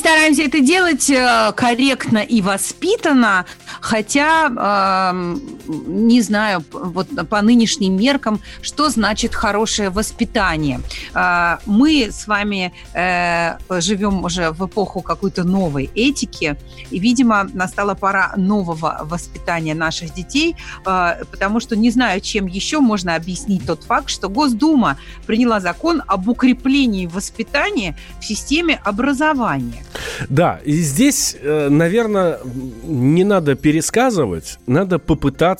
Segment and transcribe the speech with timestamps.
[0.00, 3.44] Стараемся это делать э, корректно и воспитанно,
[3.80, 5.36] хотя э,
[5.86, 10.80] не знаю, вот по нынешним меркам, что значит хорошее воспитание.
[11.14, 16.56] Э, мы с вами э, живем уже в эпоху какой-то новой этики,
[16.90, 20.56] и, видимо, настала пора нового воспитания наших детей,
[20.86, 26.02] э, потому что не знаю, чем еще можно объяснить тот факт, что Госдума приняла закон
[26.06, 29.84] об укреплении воспитания в системе образования.
[30.28, 32.38] Да, и здесь, э, наверное,
[32.82, 35.59] не надо пересказывать, надо попытаться,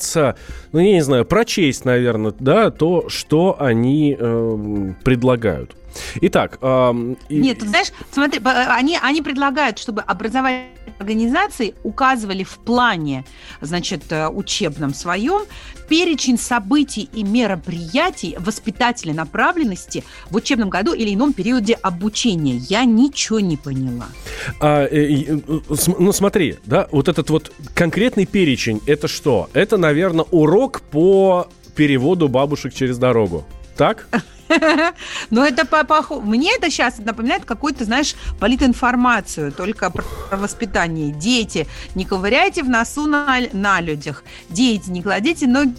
[0.71, 5.75] ну, я не знаю, прочесть, наверное, да, то, что они э, предлагают.
[6.21, 13.25] Итак, э, нет, ты знаешь, смотри, они они предлагают, чтобы образовательные организации указывали в плане,
[13.61, 15.41] значит, э, учебном своем
[15.89, 22.55] перечень событий и мероприятий воспитательной направленности в учебном году или ином периоде обучения.
[22.55, 24.07] Я ничего не поняла.
[24.59, 25.39] А, э, э,
[25.99, 29.49] ну, смотри, да, вот этот вот конкретный перечень, это что?
[29.53, 33.45] Это, наверное, урок по переводу бабушек через дорогу.
[33.75, 34.07] Так?
[35.29, 41.11] Но это по, по, мне это сейчас напоминает какую-то, знаешь, политинформацию, только про воспитание.
[41.11, 44.23] Дети, не ковыряйте в носу на, на людях.
[44.49, 45.75] Дети, не кладите ноги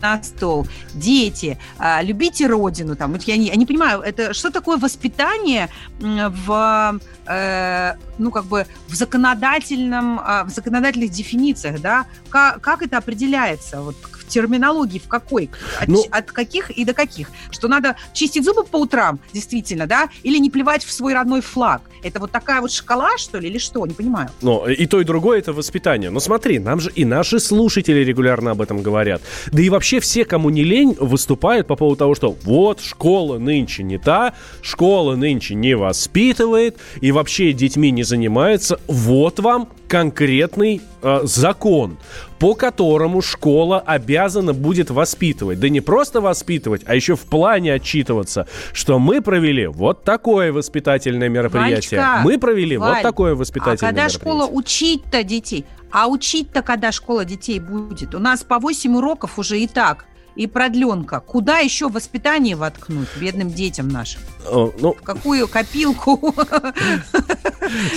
[0.00, 0.66] на стол.
[0.94, 2.96] Дети, а, любите родину.
[2.96, 5.68] Там, я, не, я не понимаю, это что такое воспитание
[6.00, 12.06] в, э, ну, как бы в законодательном, а, в законодательных дефинициях, да?
[12.28, 13.80] Как, как это определяется?
[13.80, 15.50] Вот терминологии в какой?
[15.80, 17.30] От, ну, от каких и до каких?
[17.50, 20.08] Что надо чистить зубы по утрам, действительно, да?
[20.22, 21.82] Или не плевать в свой родной флаг?
[22.02, 23.84] Это вот такая вот шкала, что ли, или что?
[23.86, 24.30] Не понимаю.
[24.40, 26.10] Ну, и то, и другое это воспитание.
[26.10, 29.22] Но смотри, нам же и наши слушатели регулярно об этом говорят.
[29.50, 33.82] Да и вообще все, кому не лень, выступают по поводу того, что вот школа нынче
[33.82, 38.80] не та, школа нынче не воспитывает, и вообще детьми не занимается.
[38.86, 41.98] Вот вам конкретный э, закон,
[42.38, 45.60] по которому школа обязана будет воспитывать.
[45.60, 51.28] Да не просто воспитывать, а еще в плане отчитываться, что мы провели вот такое воспитательное
[51.28, 52.00] мероприятие.
[52.00, 55.64] Вальчка, мы провели Валь, вот такое воспитательное а когда школа учить-то детей?
[55.90, 58.14] А учить-то когда школа детей будет?
[58.14, 61.20] У нас по 8 уроков уже и так и продленка.
[61.20, 64.20] Куда еще воспитание воткнуть бедным детям нашим?
[64.48, 64.92] О, ну...
[64.92, 66.34] В какую копилку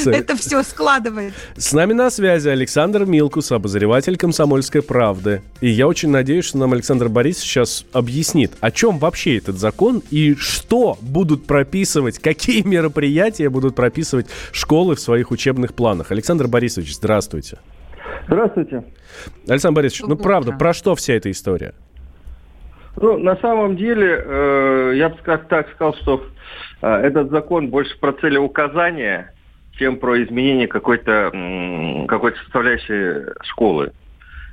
[0.05, 1.33] это все складывает?
[1.55, 5.41] С нами на связи Александр Милкус, обозреватель «Комсомольской правды».
[5.61, 10.01] И я очень надеюсь, что нам Александр Борисович сейчас объяснит, о чем вообще этот закон
[10.09, 16.11] и что будут прописывать, какие мероприятия будут прописывать школы в своих учебных планах.
[16.11, 17.59] Александр Борисович, здравствуйте.
[18.27, 18.83] Здравствуйте.
[19.47, 21.73] Александр Борисович, ну правда, про что вся эта история?
[23.01, 26.25] Ну, на самом деле, э, я бы как так сказал, что
[26.81, 29.33] э, этот закон больше про целеуказания,
[29.77, 33.93] чем про изменение какой-то э, какой составляющей школы.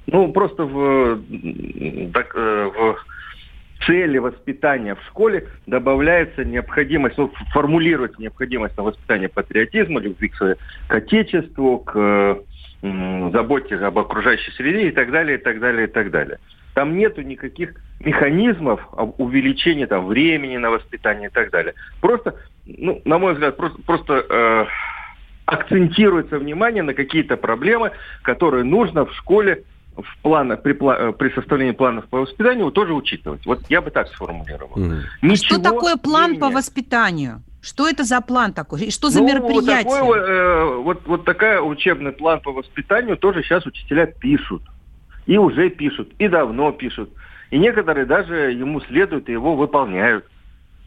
[0.06, 1.20] Ну, просто в,
[2.12, 2.98] так, э, в
[3.84, 10.56] цели воспитания в школе добавляется необходимость, ну, формулируется необходимость на воспитание патриотизма, любви к,
[10.86, 15.90] к отечеству, к э, заботе об окружающей среде и так далее, и так далее, и
[15.90, 16.38] так далее.
[16.76, 21.72] Там нету никаких механизмов увеличения там, времени на воспитание и так далее.
[22.02, 22.34] Просто,
[22.66, 24.66] ну, на мой взгляд, просто, просто э,
[25.46, 29.64] акцентируется внимание на какие-то проблемы, которые нужно в школе
[29.96, 33.46] в планах, при, э, при составлении планов по воспитанию тоже учитывать.
[33.46, 34.76] Вот я бы так сформулировал.
[34.76, 35.00] Mm.
[35.22, 37.42] Ничего что такое план по воспитанию?
[37.62, 38.82] Что это за план такой?
[38.82, 40.02] И что за ну, мероприятие?
[40.02, 44.60] Вот, такой, э, вот, вот такая учебный план по воспитанию тоже сейчас учителя пишут.
[45.26, 47.10] И уже пишут, и давно пишут.
[47.50, 50.24] И некоторые даже ему следуют и его выполняют.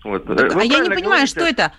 [0.04, 0.30] Вот.
[0.30, 1.72] А я не понимаю, что это?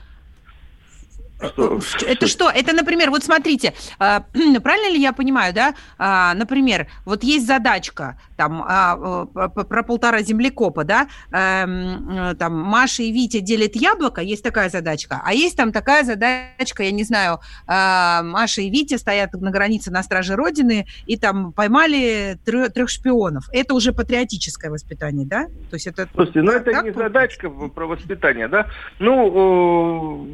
[1.43, 1.81] Что?
[2.07, 2.51] Это что?
[2.51, 4.21] Это, например, вот смотрите, а,
[4.63, 5.75] правильно ли я понимаю, да?
[5.99, 11.09] А, например, вот есть задачка там а, про полтора землекопа, да?
[11.33, 16.83] Эм, там Маша и Витя делят яблоко, есть такая задачка, а есть там такая задачка,
[16.83, 22.39] я не знаю, Маша и Витя стоят на границе на страже Родины и там поймали
[22.45, 23.49] трех шпионов.
[23.53, 25.47] Это уже патриотическое воспитание, да?
[25.71, 26.09] То есть это...
[26.15, 28.67] Слушайте, ну это не задачка про воспитание, да?
[28.99, 30.29] Ну,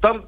[0.00, 0.26] там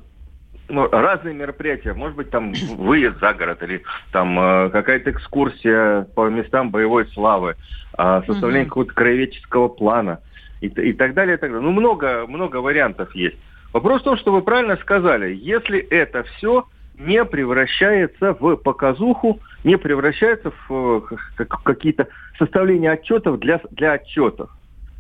[0.68, 3.82] ну, разные мероприятия, может быть, там выезд за город или
[4.12, 7.56] там э, какая-то экскурсия по местам боевой славы,
[7.96, 8.68] э, составление mm-hmm.
[8.68, 10.20] какого-то краеведческого плана
[10.60, 11.64] и, и так далее, и так далее.
[11.64, 13.36] Ну, много, много вариантов есть.
[13.72, 16.66] Вопрос в том, что вы правильно сказали, если это все
[16.98, 21.04] не превращается в показуху, не превращается в
[21.38, 22.08] э, какие-то
[22.38, 24.50] составления отчетов для, для отчетов.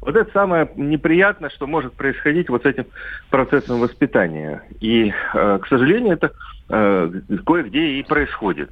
[0.06, 2.86] Вот это самое неприятное, что может происходить вот с этим
[3.28, 4.62] процессом воспитания.
[4.80, 6.30] И, э, к сожалению, это
[6.68, 7.10] э,
[7.44, 8.70] кое-где и происходит.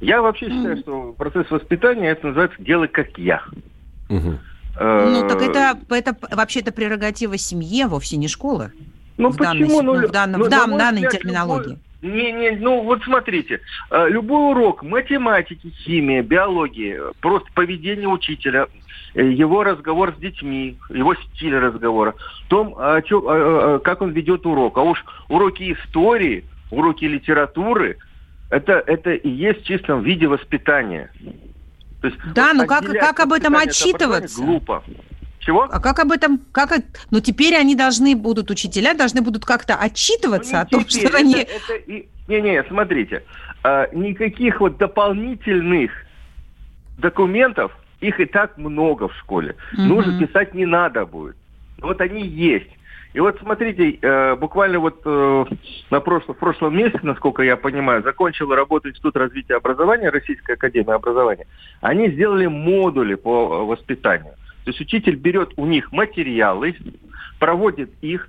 [0.00, 3.42] Я вообще считаю, что процесс воспитания это называется делать как я.
[4.08, 4.38] Угу.
[4.78, 8.70] Э, ну, так это, это вообще это прерогатива семьи, а вовсе не школы.
[9.16, 9.82] Ну, в почему?
[9.82, 11.70] Данной, ну, в, данном, ну, в данной, данной терминологии.
[11.70, 13.60] Любой, не, не, ну вот смотрите,
[13.90, 18.68] э, любой урок математики, химии, биологии, просто поведение учителя,
[19.14, 22.14] его разговор с детьми, его стиль разговора,
[22.48, 24.78] том, чё, а, а, как он ведет урок.
[24.78, 27.98] А уж уроки истории, уроки литературы,
[28.50, 31.10] это, это и есть в чистом виде воспитания.
[32.00, 34.40] То есть, да, вот ну как, как об этом отчитываться?
[34.40, 34.84] Глупо.
[35.40, 35.64] Чего?
[35.70, 36.72] А как об этом, как,
[37.10, 41.08] ну теперь они должны будут, учителя должны будут как-то отчитываться ну, о том, теперь, что
[41.08, 41.34] это, они...
[41.34, 43.24] Это, Не-не, смотрите,
[43.62, 45.90] а, никаких вот дополнительных
[46.98, 47.72] документов,
[48.04, 49.56] их и так много в школе.
[49.72, 49.82] Угу.
[49.82, 51.36] Нужно писать не надо будет.
[51.80, 52.70] Вот они есть.
[53.14, 55.44] И вот смотрите, э, буквально вот э,
[55.90, 60.94] на прошлом, в прошлом месяце, насколько я понимаю, закончил работу Институт развития образования, Российская академия
[60.94, 61.46] образования.
[61.80, 64.34] Они сделали модули по воспитанию.
[64.64, 66.74] То есть учитель берет у них материалы,
[67.38, 68.28] проводит их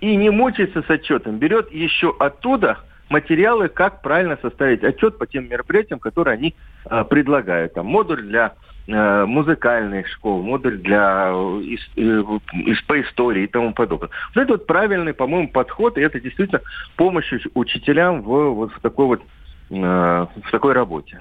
[0.00, 2.78] и не мучается с отчетом, берет еще оттуда
[3.08, 6.54] материалы, как правильно составить отчет по тем мероприятиям, которые они
[6.90, 7.74] э, предлагают.
[7.74, 8.52] Там модуль для э,
[8.86, 12.22] музыкальных школ, модуль для э, э,
[12.86, 14.10] по истории и тому подобное.
[14.34, 16.60] Вот это вот правильный, по-моему, подход, и это действительно
[16.96, 19.22] помощь учителям в, вот в такой вот
[19.70, 21.20] э, в такой работе.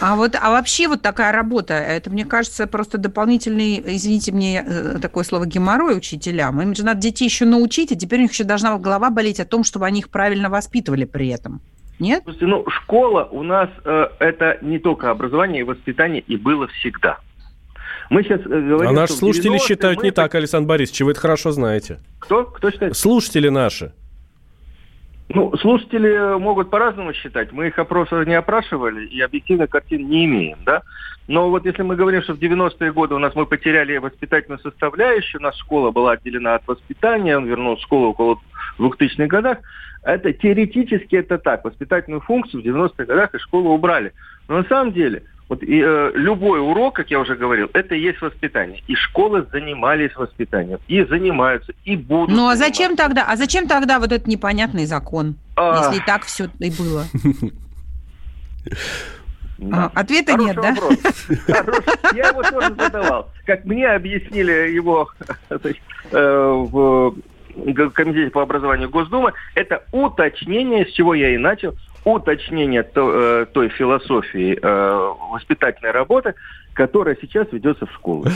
[0.00, 4.98] А вот, а вообще вот такая работа, это, мне кажется, просто дополнительный, извините мне э,
[5.00, 6.60] такое слово, геморрой учителям.
[6.60, 9.44] Им же надо детей еще научить, а теперь у них еще должна голова болеть о
[9.44, 11.60] том, чтобы они их правильно воспитывали при этом.
[11.98, 12.22] Нет?
[12.24, 17.18] Слушайте, ну, школа у нас э, это не только образование и воспитание, и было всегда.
[18.10, 21.52] Мы сейчас э, говорим, а наши слушатели считают не так, Александр Борисович, вы это хорошо
[21.52, 21.98] знаете.
[22.18, 22.44] Кто?
[22.44, 22.96] Кто считает?
[22.96, 23.92] Слушатели наши.
[25.28, 27.50] Ну, слушатели могут по-разному считать.
[27.50, 30.82] Мы их опросы не опрашивали и объективной картины не имеем, да.
[31.26, 35.40] Но вот если мы говорим, что в 90-е годы у нас мы потеряли воспитательную составляющую,
[35.40, 38.38] у нас школа была отделена от воспитания, он вернул школу около
[38.82, 39.58] 2000-х годах,
[40.02, 41.64] это теоретически это так.
[41.64, 44.12] Воспитательную функцию в 90-х годах из школы убрали.
[44.48, 48.00] Но на самом деле вот и, э, любой урок, как я уже говорил, это и
[48.00, 48.82] есть воспитание.
[48.88, 52.34] И школы занимались воспитанием, и занимаются, и будут.
[52.34, 53.26] Ну а зачем тогда?
[53.28, 55.84] А зачем тогда вот этот непонятный закон, а...
[55.84, 57.04] если и так все и было?
[58.64, 58.70] Да.
[59.72, 60.98] А, ответа Хороший нет, вопрос.
[61.48, 61.64] да?
[62.14, 63.30] Я его тоже задавал.
[63.46, 65.08] Как мне объяснили его
[65.48, 65.58] э,
[66.12, 67.14] в
[67.94, 71.74] Комитете по образованию Госдумы, это уточнение, с чего я и начал,
[72.06, 76.34] уточнение то, э, той философии э, воспитательной работы,
[76.72, 78.32] которая сейчас ведется в школах.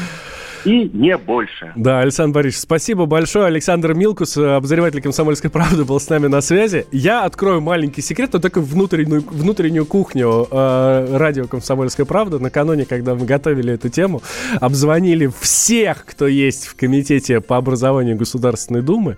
[0.65, 1.73] И не больше.
[1.75, 3.47] Да, Александр Борисович, спасибо большое.
[3.47, 6.85] Александр Милкус, обозреватель «Комсомольской правды», был с нами на связи.
[6.93, 12.39] Я открою маленький секрет, вот такую внутреннюю, внутреннюю кухню э, радио «Комсомольская правда».
[12.39, 14.21] Накануне, когда мы готовили эту тему,
[14.61, 19.17] обзвонили всех, кто есть в Комитете по образованию Государственной Думы.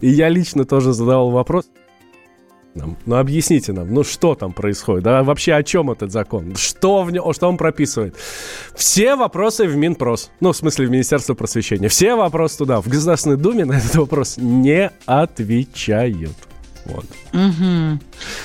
[0.00, 1.70] И я лично тоже задавал вопрос
[2.74, 2.96] нам.
[3.06, 5.04] Ну, объясните нам, ну, что там происходит?
[5.04, 6.54] Да, вообще о чем этот закон?
[6.56, 8.16] Что, в нем, что он прописывает?
[8.74, 10.30] Все вопросы в Минпрос.
[10.40, 11.88] Ну, в смысле, в Министерство просвещения.
[11.88, 12.80] Все вопросы туда.
[12.80, 16.36] В Государственной Думе на этот вопрос не отвечают.
[16.84, 17.04] Вот.
[17.32, 18.00] Угу.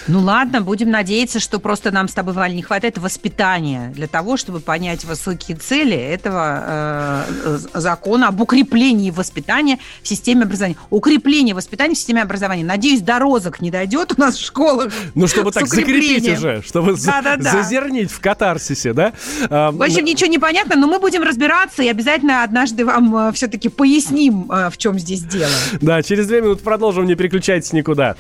[0.07, 4.37] Ну ладно, будем надеяться, что просто нам с тобой, Валь, не хватает воспитания для того,
[4.37, 10.77] чтобы понять высокие цели этого э, закона об укреплении воспитания в системе образования.
[10.89, 12.63] Укрепление воспитания в системе образования.
[12.63, 14.93] Надеюсь, до розок не дойдет у нас в школах.
[15.15, 17.51] Ну, чтобы так закрепить уже, чтобы да, да, да.
[17.51, 19.13] зазернить в катарсисе, да?
[19.49, 23.69] В общем, ничего не понятно, но мы будем разбираться и обязательно однажды вам э, все-таки
[23.69, 25.51] поясним, э, в чем здесь дело.
[25.81, 28.15] Да, через две минуты продолжим, не переключайтесь никуда.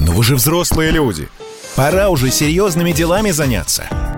[0.00, 1.28] Но вы же взрослые люди.
[1.74, 4.11] Пора уже серьезными делами заняться.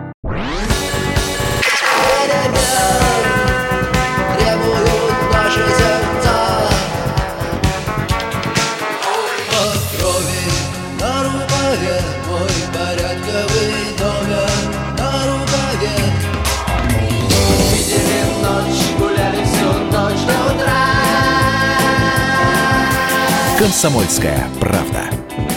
[23.74, 25.10] «Комсомольская правда».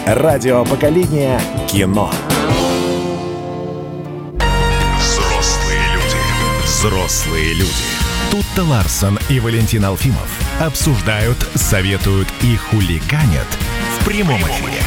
[0.07, 2.11] Радио поколения кино.
[4.97, 6.65] Взрослые люди.
[6.65, 7.71] Взрослые люди.
[8.31, 13.47] Тут-то Ларсон и Валентин Алфимов обсуждают, советуют и хулиганят
[13.99, 14.81] в прямом эфире.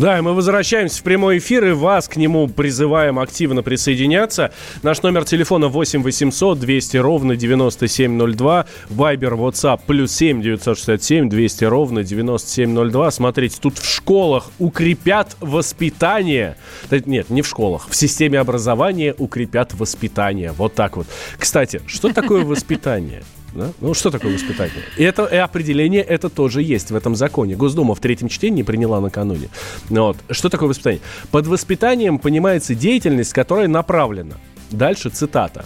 [0.00, 4.50] Да, и мы возвращаемся в прямой эфир и вас к нему призываем активно присоединяться.
[4.82, 8.64] Наш номер телефона 8 800 200 ровно 9702.
[8.88, 13.10] Вайбер, WhatsApp плюс 7 967 200 ровно 9702.
[13.10, 16.56] Смотрите, тут в школах укрепят воспитание.
[16.90, 17.86] Нет, не в школах.
[17.90, 20.52] В системе образования укрепят воспитание.
[20.52, 21.08] Вот так вот.
[21.38, 23.22] Кстати, что такое воспитание?
[23.54, 23.72] Да?
[23.80, 24.82] Ну, что такое воспитание?
[24.96, 27.56] И это и определение это тоже есть в этом законе.
[27.56, 29.48] Госдума в третьем чтении приняла накануне.
[29.88, 30.16] Вот.
[30.30, 31.00] Что такое воспитание?
[31.30, 34.36] Под воспитанием понимается деятельность, которая направлена.
[34.70, 35.64] Дальше цитата.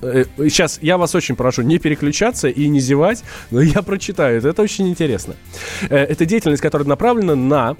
[0.00, 4.42] Сейчас э, я вас очень прошу не переключаться и не зевать, но я прочитаю.
[4.42, 5.34] Это очень интересно.
[5.88, 7.76] Э, это деятельность, которая направлена на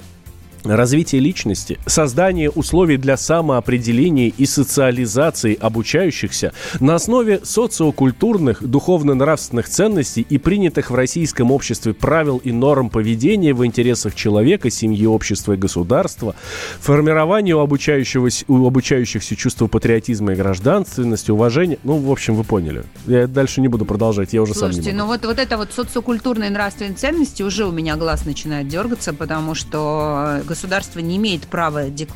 [0.64, 10.38] развитие личности, создание условий для самоопределения и социализации обучающихся на основе социокультурных, духовно-нравственных ценностей и
[10.38, 16.35] принятых в российском обществе правил и норм поведения в интересах человека, семьи, общества и государства,
[16.80, 21.78] формирование у, обучающегося, у обучающихся чувства патриотизма и гражданственности, уважения.
[21.85, 22.85] Ну, в общем, вы поняли.
[23.06, 25.12] Я дальше не буду продолжать, я уже Слушайте, сам не могу.
[25.12, 29.54] ну вот, вот это вот социокультурные нравственные ценности уже у меня глаз начинает дергаться, потому
[29.54, 32.11] что государство не имеет права дик,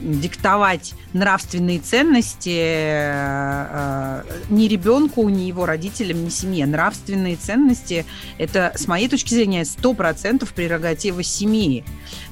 [0.00, 6.66] диктовать нравственные ценности э, ни ребенку, ни его родителям, ни семье.
[6.66, 8.04] Нравственные ценности–
[8.38, 11.84] это, с моей точки зрения, сто процентов прерогатива семьи.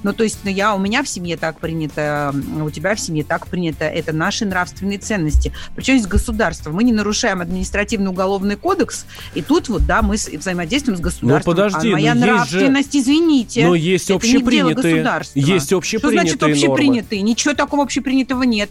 [0.02, 3.24] Ну, то есть, ну, я, у меня в семье так принято, у тебя в семье
[3.24, 3.84] так принято.
[3.84, 5.52] Это наши нравственные ценности.
[5.74, 6.70] Причем есть государство.
[6.70, 11.54] Мы не нарушаем административно-уголовный кодекс, и тут вот, да, мы взаимодействуем с государством.
[11.54, 13.00] Ну, подожди, а моя но нравственность, же...
[13.00, 15.38] извините, но есть это не дело государства.
[15.38, 17.20] Есть общепринятые Что значит общепринятые?
[17.20, 17.30] Нормы.
[17.30, 18.70] Ничего такого общепринятого нет.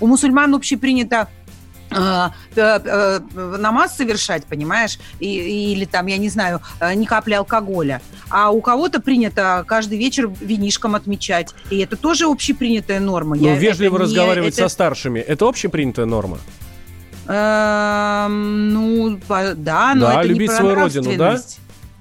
[0.00, 1.28] У мусульман общепринято
[1.90, 8.00] намаз совершать, понимаешь, и, или там, я не знаю, э, ни капли алкоголя.
[8.28, 11.54] А у кого-то принято каждый вечер винишком отмечать.
[11.70, 13.36] И это тоже общепринятая норма.
[13.36, 14.64] Ну, Я, вежливо разговаривать это...
[14.64, 15.20] со старшими.
[15.20, 16.38] Это общепринятая норма?
[17.26, 21.38] Эм, ну, да, но да, это любить не свою родину, да?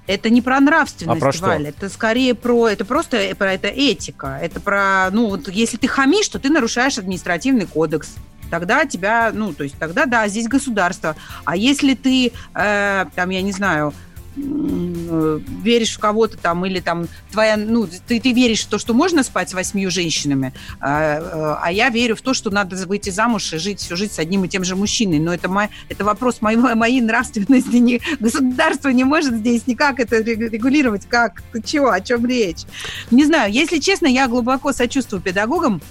[0.08, 1.48] Это не про нравственность, а про что?
[1.48, 1.70] Валя.
[1.70, 2.70] Это скорее про...
[2.70, 4.40] Это просто про это этика.
[4.42, 5.10] Это про...
[5.12, 8.16] Ну, вот если ты хамишь, то ты нарушаешь административный кодекс.
[8.50, 9.32] Тогда тебя...
[9.34, 11.16] Ну, то есть тогда, да, здесь государство.
[11.46, 13.94] А если ты, э, там, я не знаю,
[14.38, 19.24] веришь в кого-то там, или там твоя, ну, ты, ты веришь в то, что можно
[19.24, 23.58] спать с восьмью женщинами, а, а я верю в то, что надо выйти замуж и
[23.58, 25.20] жить всю жизнь с одним и тем же мужчиной.
[25.20, 27.78] Но это, мой, это вопрос моей, моей нравственности.
[27.78, 31.08] Не, государство не может здесь никак это регулировать.
[31.08, 31.42] Как?
[31.66, 31.90] Чего?
[31.90, 32.64] О чем речь?
[33.12, 33.52] Не знаю.
[33.52, 35.82] Если честно, я глубоко сочувствую педагогам,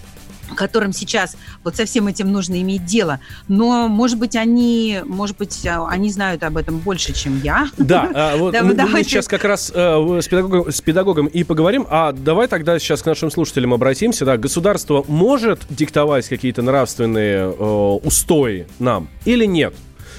[0.55, 3.21] которым сейчас вот со всем этим нужно иметь дело.
[3.49, 7.69] Но, может быть, они, может быть, а, они знают об этом больше, чем я.
[7.79, 11.87] Да, а, вот мы, мы сейчас как раз э, с, педагогом, с педагогом и поговорим.
[11.91, 14.25] А давай тогда сейчас к нашим слушателям обратимся.
[14.25, 19.75] Да, государство может диктовать какие-то нравственные э, устои нам или нет?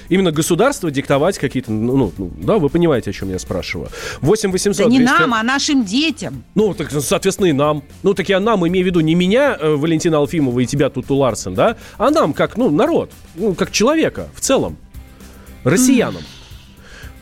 [0.08, 3.88] Именно государство диктовать какие-то, ну, ну, ну да, вы понимаете, о чем я спрашиваю.
[4.20, 5.12] 8 800 Да не 200...
[5.12, 6.44] нам, а нашим детям.
[6.54, 7.82] Ну, так, соответственно, и нам.
[8.02, 11.14] Ну, так я нам имею в виду не меня, э, Валентина Алфимова, и тебя, Туту
[11.14, 14.76] Ларсен, да, а нам, как, ну, народ, ну, как человека в целом,
[15.64, 16.22] россиянам.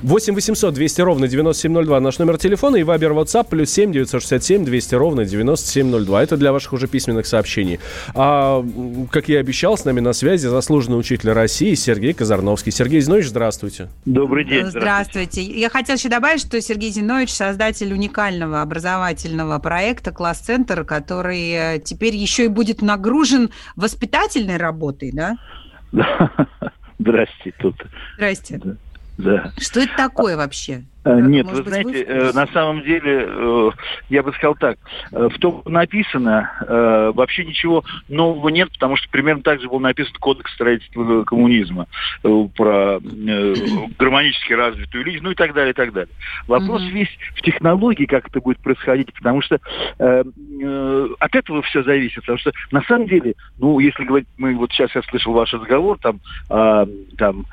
[0.03, 4.95] 8 800 200 ровно 9702 наш номер телефона и Вайбер WhatsApp плюс 7 967 200
[4.95, 6.23] ровно 9702.
[6.23, 7.81] Это для ваших уже письменных сообщений.
[8.15, 8.65] А,
[9.11, 12.73] как я обещал, с нами на связи заслуженный учитель России Сергей Казарновский.
[12.73, 13.89] Сергей Зинович, здравствуйте.
[14.05, 14.67] Добрый день.
[14.67, 14.81] Здравствуйте.
[14.81, 15.61] здравствуйте.
[15.61, 22.15] Я хотела еще добавить, что Сергей Зинович создатель уникального образовательного проекта «Класс-центр», который э, теперь
[22.15, 25.37] еще и будет нагружен воспитательной работой, да?
[26.99, 27.77] Здрасте, тут.
[28.17, 28.61] Здрасте.
[28.63, 28.77] Да.
[29.19, 30.83] Что это такое вообще?
[31.07, 32.13] Э, нет, Может вы знаете, вы...
[32.13, 33.71] Э, на самом деле, э,
[34.09, 34.77] я бы сказал так,
[35.13, 40.53] в том, написано, вообще ничего нового нет, потому что примерно так же был написан кодекс
[40.55, 41.87] строительства коммунизма
[42.23, 42.99] про
[43.99, 46.13] гармонически развитую личность, ну и так далее, и так далее.
[46.47, 49.61] Вопрос mm весь в технологии, как это будет происходить, потому что
[49.99, 54.95] от этого все зависит, потому что на самом деле, ну, если говорить, мы вот сейчас
[54.95, 56.87] я слышал ваш разговор, там, а,
[57.19, 57.45] там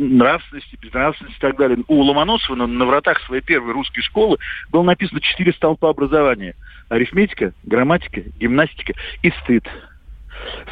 [0.00, 1.78] нравственности, безнравственности и так далее.
[1.88, 4.38] У Ломоносова на, на вратах своей первой русской школы
[4.70, 6.54] было написано четыре столпа образования.
[6.88, 9.68] Арифметика, грамматика, гимнастика и стыд.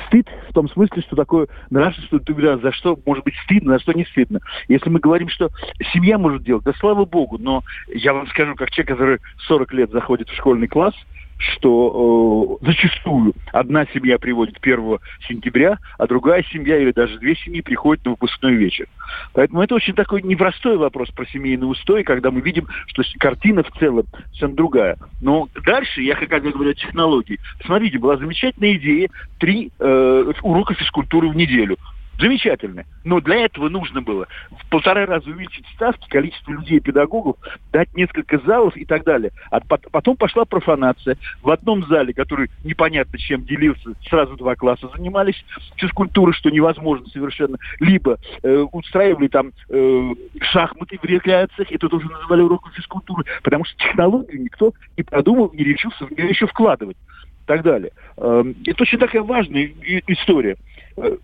[0.06, 3.80] Стыд в том смысле, что такое нравственство, ты говоришь, за что может быть стыдно, за
[3.80, 4.40] что не стыдно.
[4.68, 5.50] Если мы говорим, что
[5.92, 9.90] семья может делать, да слава богу, но я вам скажу, как человек, который 40 лет
[9.90, 10.94] заходит в школьный класс,
[11.38, 17.60] что э, зачастую одна семья приводит 1 сентября, а другая семья или даже две семьи
[17.60, 18.86] приходят на выпускной вечер.
[19.32, 23.70] Поэтому это очень такой непростой вопрос про семейный устой, когда мы видим, что картина в
[23.78, 24.96] целом совсем другая.
[25.20, 31.28] Но дальше, я когда говорю о технологии, смотрите, была замечательная идея, три э, урока физкультуры
[31.28, 31.76] в неделю.
[32.18, 32.84] Замечательно.
[33.04, 37.36] Но для этого нужно было в полтора раза увеличить ставки, количество людей, педагогов,
[37.72, 39.30] дать несколько залов и так далее.
[39.50, 41.16] А потом пошла профанация.
[41.42, 45.44] В одном зале, который непонятно чем делился, сразу два класса занимались
[45.76, 47.56] физкультурой, что невозможно совершенно.
[47.78, 53.76] Либо э, устраивали там э, шахматы в рекреациях, это тоже называли уроком физкультуры, потому что
[53.78, 57.92] технологию никто не продумал, не решился в нее еще вкладывать и так далее.
[58.16, 59.70] Э, это очень такая важная
[60.08, 60.56] история
[60.96, 61.16] э,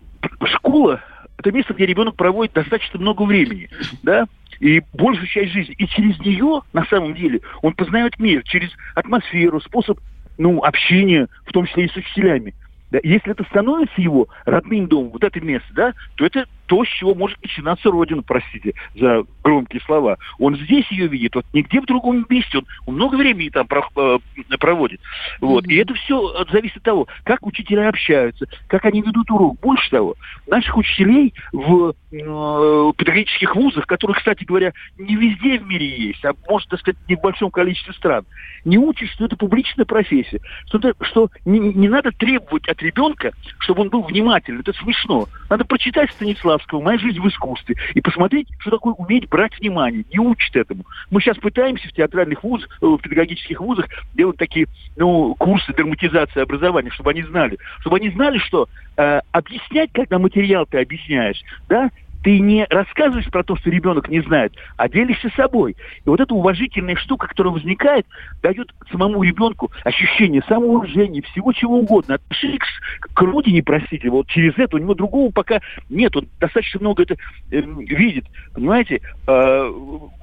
[0.45, 1.01] школа–
[1.37, 3.69] это место, где ребенок проводит достаточно много времени,
[4.03, 4.25] да,
[4.59, 5.75] и большую часть жизни.
[5.77, 9.99] И через нее, на самом деле, он познает мир, через атмосферу, способ
[10.37, 12.53] ну, общения, в том числе и с учителями.
[12.91, 16.87] Да, если это становится его родным домом, вот это место, да, то это то, с
[16.87, 20.17] чего может начинаться Родина, простите за громкие слова.
[20.39, 22.59] Он здесь ее видит, вот нигде в другом месте.
[22.85, 24.17] Он, много времени там э,
[24.59, 24.99] проводит.
[25.41, 25.65] Вот.
[25.65, 25.71] Mm-hmm.
[25.71, 29.59] И это все зависит от того, как учителя общаются, как они ведут урок.
[29.59, 30.15] Больше того,
[30.47, 36.33] наших учителей в э, педагогических вузах, которые, кстати говоря, не везде в мире есть, а
[36.49, 38.25] может, так сказать, не в большом количестве стран,
[38.63, 43.31] не учат, что это публичная профессия, что, это, что не, не надо требовать от ребенка,
[43.59, 44.61] чтобы он был внимательным.
[44.61, 45.27] Это смешно.
[45.49, 50.05] Надо прочитать Станислава Станиславского «Моя жизнь в искусстве» и посмотреть, что такое уметь брать внимание,
[50.11, 50.83] не учат этому.
[51.09, 56.41] Мы сейчас пытаемся в театральных вузах, э, в педагогических вузах делать такие ну, курсы драматизации
[56.41, 57.57] образования, чтобы они знали.
[57.79, 61.89] Чтобы они знали, что э, объяснять, когда материал ты объясняешь, да,
[62.25, 65.77] ты не рассказываешь про то, что ребенок не знает, а делишься собой.
[66.05, 68.07] И вот эта уважительная штука, которая возникает,
[68.41, 72.15] дает самому ребенку ощущение самоуважения, всего чего угодно.
[72.15, 76.15] Отношение к, к родине, простите, вот через это у него другого пока нет.
[76.15, 77.15] Он достаточно много это
[77.51, 78.25] э, видит.
[78.55, 79.01] Понимаете?
[79.27, 79.71] Э,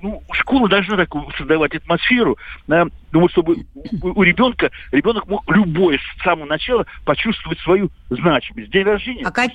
[0.02, 3.64] ну, школа должна такую создавать атмосферу, да, думаю, чтобы
[4.02, 8.70] у, ребенка, ребенок мог любой с самого начала почувствовать свою значимость.
[8.70, 9.24] День рождения.
[9.24, 9.52] А как...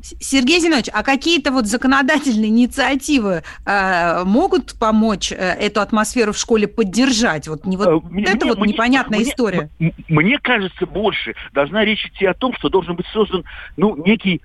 [0.00, 6.66] Сергей Зинович, а какие-то вот законодательные инициативы э, могут помочь э, эту атмосферу в школе
[6.66, 7.46] поддержать?
[7.48, 9.70] Вот, не, вот э, мне, это вот мне, непонятная мне, история.
[10.08, 13.44] Мне кажется, больше должна речь идти о том, что должен быть создан
[13.76, 14.40] ну, некий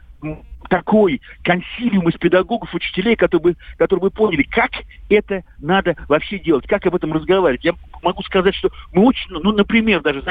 [0.69, 4.71] такой консилиум из педагогов, учителей, которые бы, которые бы поняли, как
[5.09, 7.65] это надо вообще делать, как об этом разговаривать.
[7.65, 10.23] Я могу сказать, что мы очень, ну, например, даже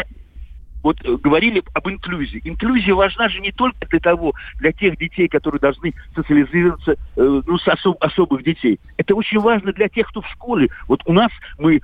[0.82, 2.40] вот э, говорили об инклюзии.
[2.44, 7.58] Инклюзия важна же не только для того, для тех детей, которые должны социализироваться, э, ну,
[7.58, 8.78] с особ, особых детей.
[8.96, 10.68] Это очень важно для тех, кто в школе.
[10.86, 11.80] Вот у нас мы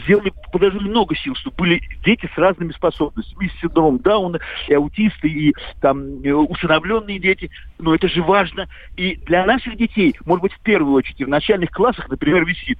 [0.00, 5.28] сделали, положили много сил, чтобы были дети с разными способностями, с синдромом Дауна, и аутисты,
[5.28, 7.50] и там усыновленные дети.
[7.78, 8.68] Но это же важно.
[8.96, 12.78] И для наших детей, может быть, в первую очередь, в начальных классах, например, висит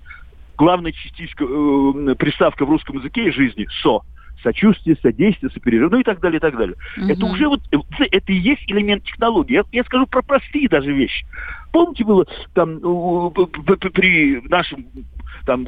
[0.57, 4.01] главная частичка, э, приставка в русском языке жизни «со»
[4.42, 6.77] сочувствие, содействие, сопереживание, ну и так далее, и так далее.
[6.96, 7.07] Угу.
[7.07, 9.55] Это уже вот, это и есть элемент технологии.
[9.55, 11.25] Я, я скажу про простые даже вещи.
[11.70, 14.87] Помните, было там при нашем
[15.44, 15.66] там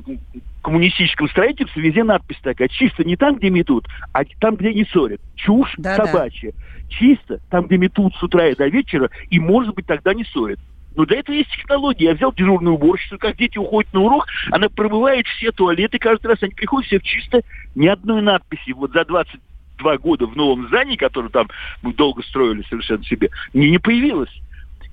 [0.63, 5.21] коммунистическом строительстве везде надпись такая, чисто не там, где метут, а там, где не ссорят.
[5.35, 6.53] Чушь да, собачья.
[6.53, 6.59] Да.
[6.89, 10.59] Чисто там, где метут с утра и до вечера, и, может быть, тогда не ссорят.
[10.97, 12.07] Но для этого есть технология.
[12.07, 16.43] Я взял дежурную уборщицу, как дети уходят на урок, она промывает все туалеты каждый раз,
[16.43, 17.43] они приходят все в чисто,
[17.75, 18.71] ни одной надписи.
[18.71, 21.49] Вот за 22 года в новом здании, которое там
[21.83, 24.31] мы долго строили совершенно себе, не, не появилось.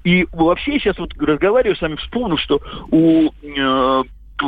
[0.04, 4.04] И вообще сейчас вот разговариваю с вами, вспомнил, что у э,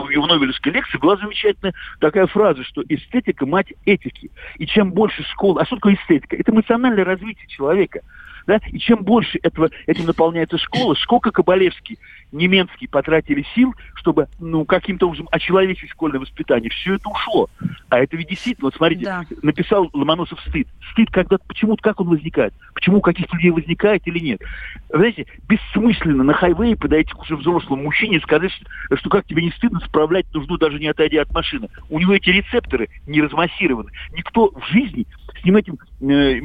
[0.10, 4.32] его Нобелевской лекции была замечательная такая фраза, что эстетика– мать этики.
[4.58, 5.60] И чем больше школ...
[5.60, 6.36] А что такое эстетика?
[6.36, 8.02] Это эмоциональное развитие человека–
[8.48, 8.60] да?
[8.72, 11.98] И чем больше этого, этим наполняется школа, сколько Кабалевский,
[12.34, 16.70] немецкий потратили сил, чтобы ну, каким-то образом очеловечить школьное воспитание.
[16.70, 17.50] Все это ушло.
[17.90, 19.26] А это ведь действительно, вот смотрите, да.
[19.42, 20.68] написал Ломоносов стыд.
[20.92, 22.54] Стыд, когда почему как он возникает?
[22.74, 24.42] Почему у каких-то людей возникает или нет?
[24.90, 29.44] Знаете, бессмысленно на хайвее подойти к уже взрослому мужчине и сказать, что, что как тебе
[29.44, 31.70] не стыдно справлять нужду, даже не отойдя от машины.
[31.90, 33.92] У него эти рецепторы не размассированы.
[34.12, 35.06] Никто в жизни
[35.40, 36.40] с ним этим э,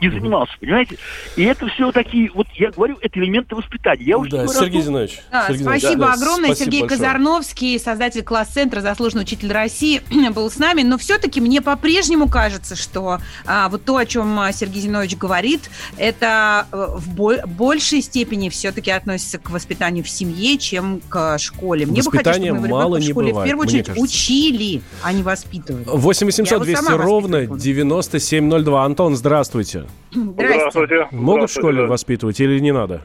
[0.00, 0.98] не занимался, понимаете?
[1.36, 4.04] И это все такие, вот я говорю, это элементы воспитания.
[4.04, 5.20] Я уже Да, Сергей Зинович.
[5.30, 6.46] Да, Сергей спасибо да, огромное.
[6.50, 6.98] спасибо Сергей большое.
[7.00, 10.82] Казарновский, создатель класс-центра, заслуженный учитель России, был с нами.
[10.82, 15.70] Но все-таки мне по-прежнему кажется, что а, вот то, о чем а, Сергей Зинович говорит,
[15.96, 21.86] это э, в бо- большей степени все-таки относится к воспитанию в семье, чем к школе.
[21.86, 24.04] Мне бы хотелось, чтобы моего мало в не школе бывает, в первую очередь кажется.
[24.04, 25.84] учили, а не воспитывали.
[25.86, 27.60] 8 800 Я вот 200 сама ровно воспитываю.
[27.60, 28.84] 9702.
[28.84, 29.86] Антон, здравствуйте.
[30.12, 31.08] Здравствуйте.
[31.10, 31.86] Могут в Здравствуйте, школе да.
[31.88, 33.02] воспитывать или не надо?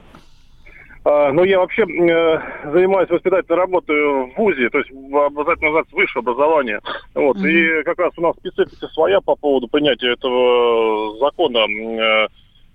[1.04, 2.40] Ну, я вообще э,
[2.72, 6.80] занимаюсь воспитательной работой в ВУЗе, то есть обязательно называется высшее образование.
[7.16, 7.38] Вот.
[7.38, 7.48] Мгм.
[7.48, 11.58] И как раз у нас специфика своя по поводу принятия этого закона.
[11.58, 12.28] Э,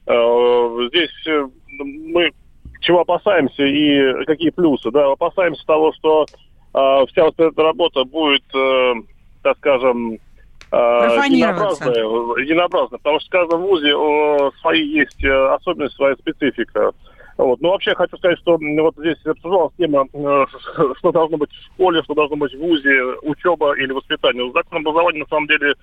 [0.09, 1.47] э, здесь э,
[1.79, 2.33] мы
[2.81, 4.91] чего опасаемся и какие плюсы?
[4.91, 6.27] Да, опасаемся того, что
[6.75, 8.95] э, вся вот эта работа будет, э,
[9.43, 10.15] так скажем,
[10.73, 12.03] э, единообразная,
[12.43, 16.93] единообразная, потому что в каждом вузе э, свои есть э, особенности, своя специфика.
[17.37, 17.61] Вот.
[17.61, 20.47] Ну, вообще, хочу сказать, что вот здесь обсуждалась тема, э,
[20.99, 24.51] что должно быть в школе, что должно быть в ВУЗе, учеба или воспитание.
[24.53, 25.75] Закон образования, на самом деле,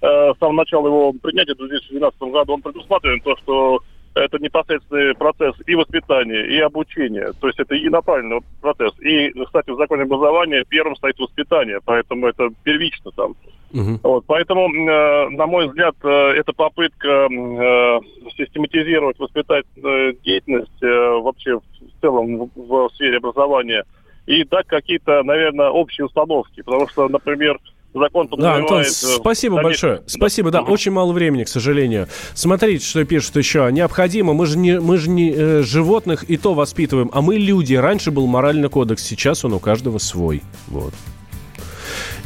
[0.00, 3.80] э, с самого начала его принятия в 2012 году, он предусматривает то, что
[4.14, 7.32] это непосредственный процесс и воспитания, и обучения.
[7.40, 8.92] То есть это единоправленный процесс.
[9.00, 13.34] И, кстати, в законе образования первым стоит воспитание, поэтому это первично там.
[13.72, 14.00] Мгм.
[14.02, 18.00] Вот, поэтому, э, на мой взгляд, э, это попытка э,
[18.36, 21.62] систематизировать воспитательную деятельность э, вообще в
[22.02, 23.84] целом в, в сфере образования
[24.26, 26.60] и дать какие-то, наверное, общие установки.
[26.62, 27.58] Потому что, например,
[27.94, 29.20] закон Да, Антон, подразумевает...
[29.20, 30.02] спасибо большое.
[30.06, 30.72] Спасибо, да, Мгм.
[30.72, 32.08] очень мало времени, к сожалению.
[32.34, 33.68] Смотрите, что пишут еще.
[33.70, 37.74] Необходимо, мы же не, мы же не э, животных и то воспитываем, а мы люди.
[37.74, 40.42] Раньше был моральный кодекс, сейчас он у каждого свой.
[40.68, 40.94] Вот.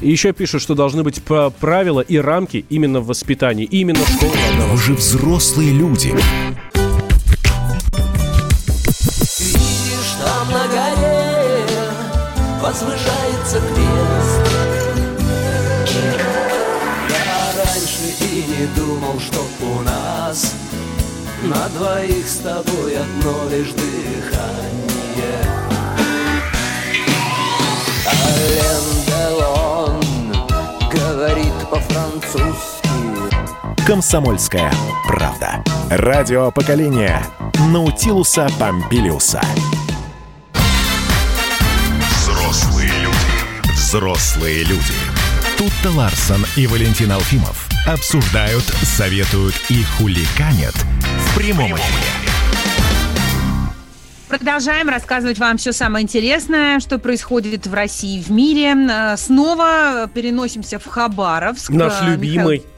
[0.01, 3.65] И еще пишут, что должны быть правила и рамки именно в воспитании.
[3.65, 6.15] Именно школа должна Но вы же взрослые люди.
[9.39, 11.67] Видишь, там на горе
[12.63, 13.16] возвышается
[18.59, 20.55] не думал, что у нас
[21.43, 25.43] на двоих с тобой одно лишь дыхание.
[28.07, 30.01] Ален Делон
[30.91, 32.89] говорит по-французски.
[33.87, 34.73] Комсомольская
[35.07, 35.63] правда.
[35.91, 37.23] Радио поколения
[37.69, 39.41] Наутилуса Помпилиуса.
[42.11, 43.73] Взрослые люди.
[43.75, 44.95] Взрослые люди.
[45.59, 52.11] Тут-то Ларсон и Валентин Алфимов обсуждают, советуют и хуликанят в прямом эфире.
[54.29, 58.75] Продолжаем рассказывать вам все самое интересное, что происходит в России и в мире.
[58.91, 61.71] Э, Снова переносимся в Хабаровск.
[61.71, 62.57] Наш Э, любимый.
[62.59, 62.71] Михаил-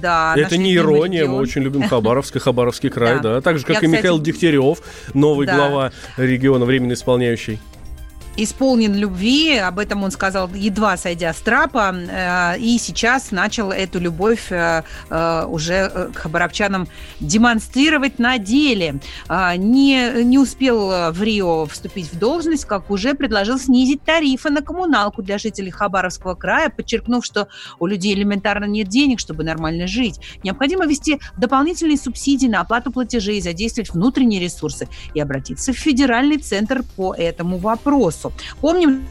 [0.00, 1.40] Да, Это не ирония, мы регион.
[1.42, 3.34] очень любим Хабаровск и Хабаровский край, Да.
[3.34, 3.40] да.
[3.42, 4.78] Так же, как Я, и кстати, Михаил Дегтярев,
[5.14, 5.56] новый Да.
[5.56, 7.58] глава региона, временно исполняющий.
[8.36, 14.00] Исполнен любви, об этом он сказал, едва сойдя с трапа, э, и сейчас начал эту
[14.00, 16.88] любовь э, э, уже к хабаровчанам
[17.20, 19.00] демонстрировать на деле.
[19.28, 25.22] Не, не успел в Рио вступить в должность, как уже предложил снизить тарифы на коммуналку
[25.22, 30.20] для жителей Хабаровского края, подчеркнув, что у людей элементарно нет денег, чтобы нормально жить.
[30.42, 36.82] Необходимо ввести дополнительные субсидии на оплату платежей, задействовать внутренние ресурсы и обратиться в федеральный центр
[36.96, 38.23] по этому вопросу.
[38.60, 39.06] Помним,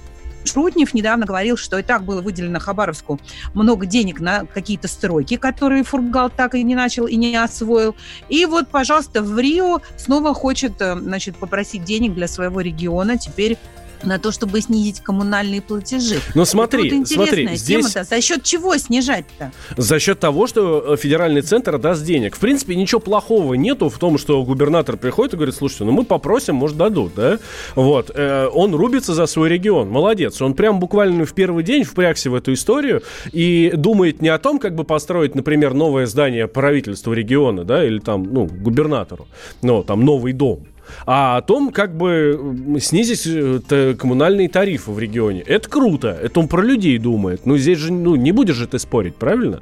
[0.46, 3.20] Шрутнев недавно говорил, что и так было выделено Хабаровску
[3.54, 7.96] много денег на какие-то стройки, которые Фургал так и не начал и не освоил.
[8.30, 13.58] И вот, пожалуйста, в Рио снова хочет э, значит, попросить денег для своего региона теперь
[14.06, 16.20] на то, чтобы снизить коммунальные платежи.
[16.36, 18.04] Но смотри, Это вот смотри, интересная здесь тема-то.
[18.04, 19.52] За счет чего снижать-то?
[19.78, 22.36] за счет того, что э, федеральный центр даст денег.
[22.36, 26.04] В принципе, ничего плохого нету в том, что губернатор приходит и говорит, слушайте, ну мы
[26.04, 27.40] попросим, может, дадут, да?
[27.76, 28.12] Вот.
[28.14, 29.90] Э, Он рубится за свой регион.
[29.90, 30.42] Молодец.
[30.42, 34.60] Он прям буквально в первый день впрягся в эту историю и думает не о том,
[34.60, 39.28] как бы построить, например, новое здание правительства региона, да, или там, ну, губернатору,
[39.62, 40.66] ну, там, новый дом
[41.06, 45.42] а о том, как бы снизить э, коммунальные тарифы в регионе.
[45.42, 47.46] Это круто, это он про людей думает.
[47.46, 49.62] Ну, здесь же, ну, не будешь же ты спорить, правильно?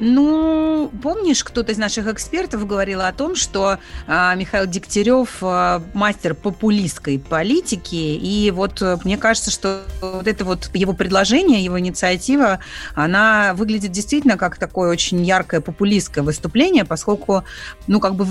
[0.00, 6.34] Ну, помнишь, кто-то из наших экспертов говорил о том, что а, Михаил Дегтярев а, мастер
[6.34, 12.58] популистской политики, и вот э, мне кажется, что вот это вот его предложение, его инициатива,
[12.94, 17.44] она выглядит действительно как такое очень яркое популистское выступление, поскольку,
[17.86, 18.26] ну, как бы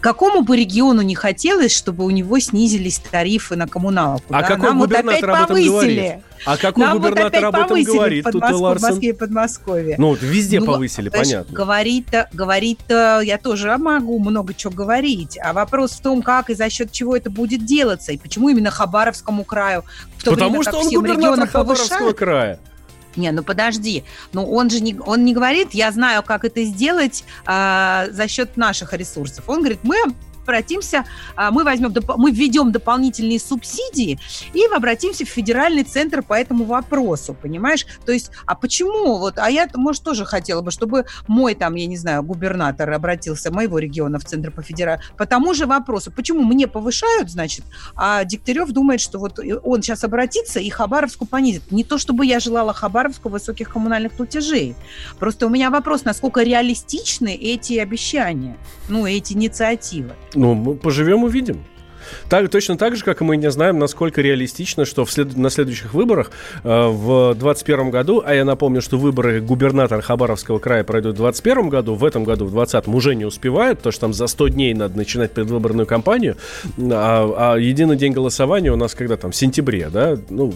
[0.00, 4.34] какому бы региону не хотелось, чтобы у него снизились тарифы на коммуналку.
[4.34, 4.48] А да?
[4.48, 5.70] какой Нам вот опять губернатор об этом повысили.
[5.70, 6.24] говорит?
[6.46, 8.88] А какой Нам вот губернатор опять об этом говорит, в тут Подмоск- в Ларсен?
[8.88, 9.94] Москве и Подмосковье.
[9.98, 11.54] Ну, вот везде Ну, повысили, понятно.
[11.54, 15.38] Говорит-то, говорит-то, я тоже могу много чего говорить.
[15.42, 18.70] А вопрос в том, как и за счет чего это будет делаться, и почему именно
[18.70, 19.84] Хабаровскому краю.
[20.16, 22.18] В то Потому время что как он всем губернатор Хабаровского повышают.
[22.18, 22.58] края.
[23.16, 24.04] Не, ну подожди.
[24.32, 28.56] Ну он же не, он не говорит, я знаю, как это сделать а, за счет
[28.56, 29.44] наших ресурсов.
[29.48, 29.96] Он говорит, мы
[30.50, 31.04] обратимся,
[31.36, 34.18] а, мы возьмем, мы введем дополнительные субсидии
[34.52, 37.86] и обратимся в федеральный центр по этому вопросу, понимаешь?
[38.04, 41.86] То есть, а почему вот, а я, может, тоже хотела бы, чтобы мой там, я
[41.86, 46.42] не знаю, губернатор обратился моего региона в центр по федеральному, по тому же вопросу, почему
[46.42, 51.70] мне повышают, значит, а Дегтярев думает, что вот он сейчас обратится и Хабаровску понизит.
[51.70, 54.74] Не то, чтобы я желала Хабаровску высоких коммунальных платежей.
[55.18, 58.56] Просто у меня вопрос, насколько реалистичны эти обещания,
[58.88, 60.14] ну, эти инициативы.
[60.40, 61.58] Ну, мы поживем увидим.
[62.30, 65.50] Так, точно так же, как и мы не знаем, насколько реалистично, что в след- на
[65.50, 66.30] следующих выборах
[66.64, 71.68] э, в 2021 году, а я напомню, что выборы губернатора Хабаровского края пройдут в 2021
[71.68, 74.72] году, в этом году, в 2020 уже не успевают, потому что там за 100 дней
[74.72, 76.36] надо начинать предвыборную кампанию,
[76.78, 80.54] а, а единый день голосования у нас когда там, в сентябре, да, ну,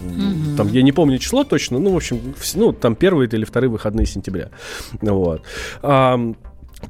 [0.57, 2.19] там, я не помню число точно, ну, в общем,
[2.55, 4.49] ну, там первые или вторые выходные сентября,
[5.01, 5.43] вот.
[5.83, 6.35] Ам,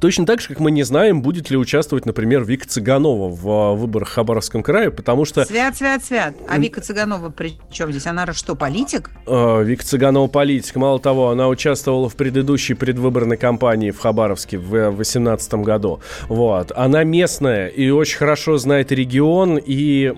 [0.00, 3.74] Точно так же, как мы не знаем, будет ли участвовать, например, Вика Цыганова в а,
[3.74, 6.34] выборах в Хабаровском крае, потому что Свят, свят, свят.
[6.48, 8.06] А Вика Цыганова при чем здесь?
[8.06, 9.10] Она что, политик?
[9.26, 10.76] э, Вика Цыганова политик.
[10.76, 16.00] Мало того, она участвовала в предыдущей предвыборной кампании в Хабаровске в 2018 году.
[16.28, 16.72] Вот.
[16.74, 20.08] Она местная и очень хорошо знает регион и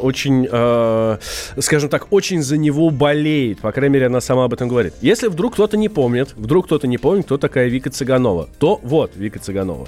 [0.00, 1.18] очень, э,
[1.58, 3.60] скажем так, очень за него болеет.
[3.60, 4.94] По крайней мере, она сама об этом говорит.
[5.00, 8.95] Если вдруг кто-то не помнит, вдруг кто-то не помнит, кто такая Вика Цыганова, то вот
[9.04, 9.86] Вика Цыганова.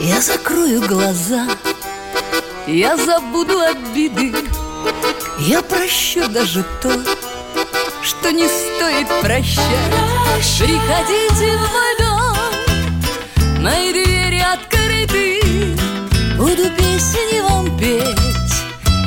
[0.00, 1.48] Я закрою глаза,
[2.66, 4.32] я забуду обиды,
[5.38, 6.92] я прощу даже то,
[8.02, 9.92] что не стоит прощать.
[10.58, 11.66] Приходите в
[11.98, 15.76] дом, мои двери открыты,
[16.36, 18.54] буду песни вам петь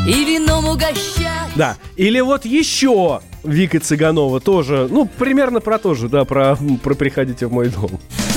[0.08, 1.25] и вином угощать.
[1.56, 6.96] Да, или вот еще Вика Цыганова тоже, ну, примерно про то же, да, про, про
[6.96, 7.92] «Приходите в мой дом».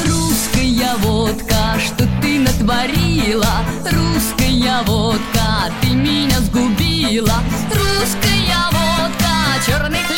[0.07, 3.65] Русская водка, что ты натворила?
[3.85, 7.43] Русская водка, ты меня сгубила.
[7.71, 10.18] Русская водка, черный хлеб,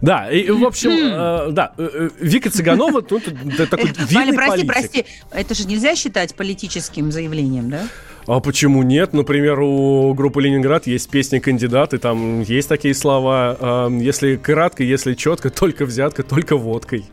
[0.00, 3.24] Да, и, в общем, э, да, э, э, Вика Цыганова, тут
[3.70, 4.66] такой Валя, прости, политик.
[4.66, 5.04] прости.
[5.32, 7.88] Это же нельзя считать политическим заявлением, да?
[8.26, 9.12] А почему нет?
[9.12, 13.56] Например, у группы Ленинград есть песня «Кандидат», и там есть такие слова.
[13.88, 17.04] э, Если кратко, если четко, только взятка, только водкой.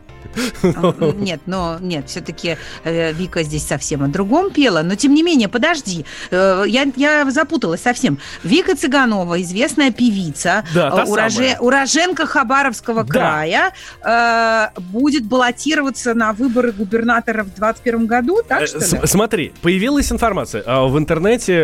[0.62, 4.82] А, Нет, но нет, все-таки Вика здесь совсем о другом пела.
[4.82, 8.18] Но тем не менее, подожди, э, я, я запуталась совсем.
[8.42, 13.12] Вика Цыганова, известная певица, Да, э, уроже- уроженка Хабаровского Да.
[13.12, 19.06] края, э, будет баллотироваться на выборы губернатора в 2021 году, так Э, что ли?
[19.06, 20.62] Смотри, появилась информация.
[20.66, 21.60] а, В интернете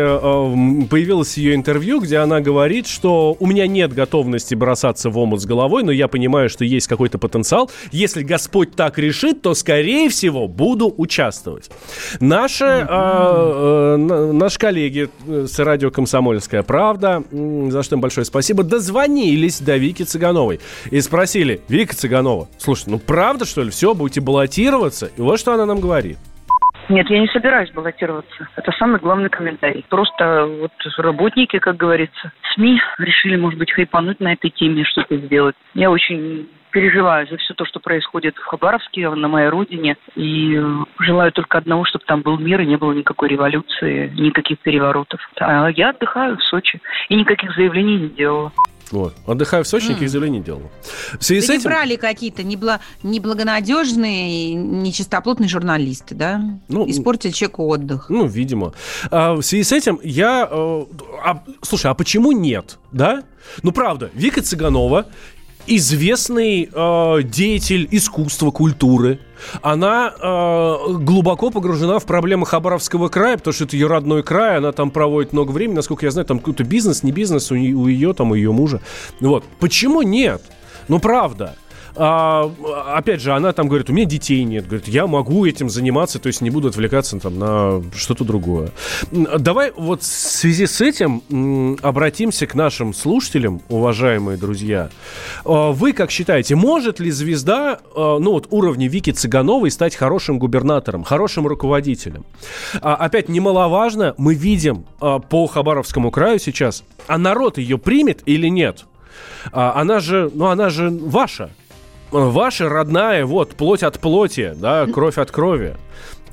[0.89, 5.45] появилось ее интервью, где она говорит, что у меня нет готовности бросаться в омут с
[5.45, 7.69] головой, но я понимаю, что есть какой-то потенциал.
[7.91, 11.69] Если Господь так решит, то, скорее всего, буду участвовать.
[12.19, 18.25] Наши, а, э, на- наши коллеги э, с радио «Комсомольская правда», за что им большое
[18.25, 20.59] спасибо, дозвонились до Вики Цыгановой
[20.89, 25.09] и спросили, Вика Цыганова, слушай, ну правда, что ли, все, будете баллотироваться?
[25.17, 26.17] И вот что она нам говорит.
[26.89, 28.49] Нет, я не собираюсь баллотироваться.
[28.57, 29.85] Это самый главный комментарий.
[29.87, 35.55] Просто вот работники, как говорится, СМИ решили, может быть, хайпануть на этой теме, что-то сделать.
[35.73, 39.97] Я очень переживаю за все то, что происходит в Хабаровске, на моей родине.
[40.15, 40.63] И э,
[40.99, 45.19] желаю только одного, чтобы там был мир и не было никакой революции, никаких переворотов.
[45.39, 48.51] А я отдыхаю в Сочи и никаких заявлений не делала.
[48.91, 49.15] Вот.
[49.25, 50.69] Отдыхаю в Сочи, никаких заявлений не делал.
[51.17, 51.69] В связи с Да не этим...
[51.69, 56.41] брали какие-то небла- неблагонадежные, нечистоплотные журналисты, да?
[56.67, 58.09] Ну, Испортили человеку отдых.
[58.09, 58.73] Ну, видимо.
[59.09, 60.47] А, в связи с этим я...
[60.49, 60.81] э,
[61.23, 63.23] а, слушай, а почему нет, да?
[63.63, 65.05] Ну, правда, Вика Цыганова
[65.75, 69.19] известный э, деятель искусства, культуры.
[69.61, 74.71] Она э, глубоко погружена в проблемы Хабаровского края, потому что это ее родной край, она
[74.71, 77.87] там проводит много времени, насколько я знаю, там какой-то бизнес, не бизнес у, не- у
[77.87, 78.81] ее, там, у ее мужа.
[79.19, 79.43] Вот.
[79.59, 80.41] Почему нет?
[80.87, 81.55] Ну, правда.
[81.95, 82.51] А,
[82.95, 84.65] опять же, она там говорит, у меня детей нет.
[84.65, 88.71] Говорит, я могу этим заниматься, то есть не буду отвлекаться там на что-то другое.
[89.11, 94.89] Давай вот в связи с этим обратимся к нашим слушателям, уважаемые друзья.
[95.45, 100.39] А, Вы как считаете, может ли звезда, а, ну вот уровня Вики Цыгановой стать хорошим
[100.39, 102.25] губернатором, хорошим руководителем?
[102.81, 108.85] А, Опять немаловажно, мы видим по Хабаровскому краю сейчас, а народ ее примет или нет?
[109.51, 111.49] Она же, ну она же ваша.
[112.11, 115.77] Ваша родная, вот, плоть от плоти, да, кровь от крови.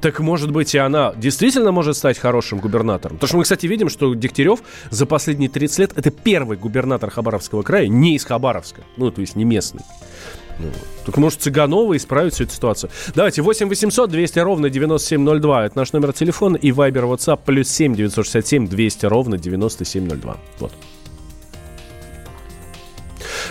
[0.01, 3.17] Так, может быть, и она действительно может стать хорошим губернатором?
[3.17, 4.61] Потому что мы, кстати, видим, что Дегтярев
[4.91, 8.83] за последние 30 лет это первый губернатор Хабаровского края, не из Хабаровска.
[8.97, 9.83] Ну, то есть не местный.
[10.61, 10.69] Ну.
[11.05, 12.91] Только, может, Цыганова исправить всю эту ситуацию.
[13.15, 15.67] Давайте, 8 800 200 ровно 9702.
[15.67, 16.57] Это наш номер телефона.
[16.57, 20.37] И Вайбер, WhatsApp, плюс 7 967 200 ровно 9702.
[20.59, 20.73] Вот.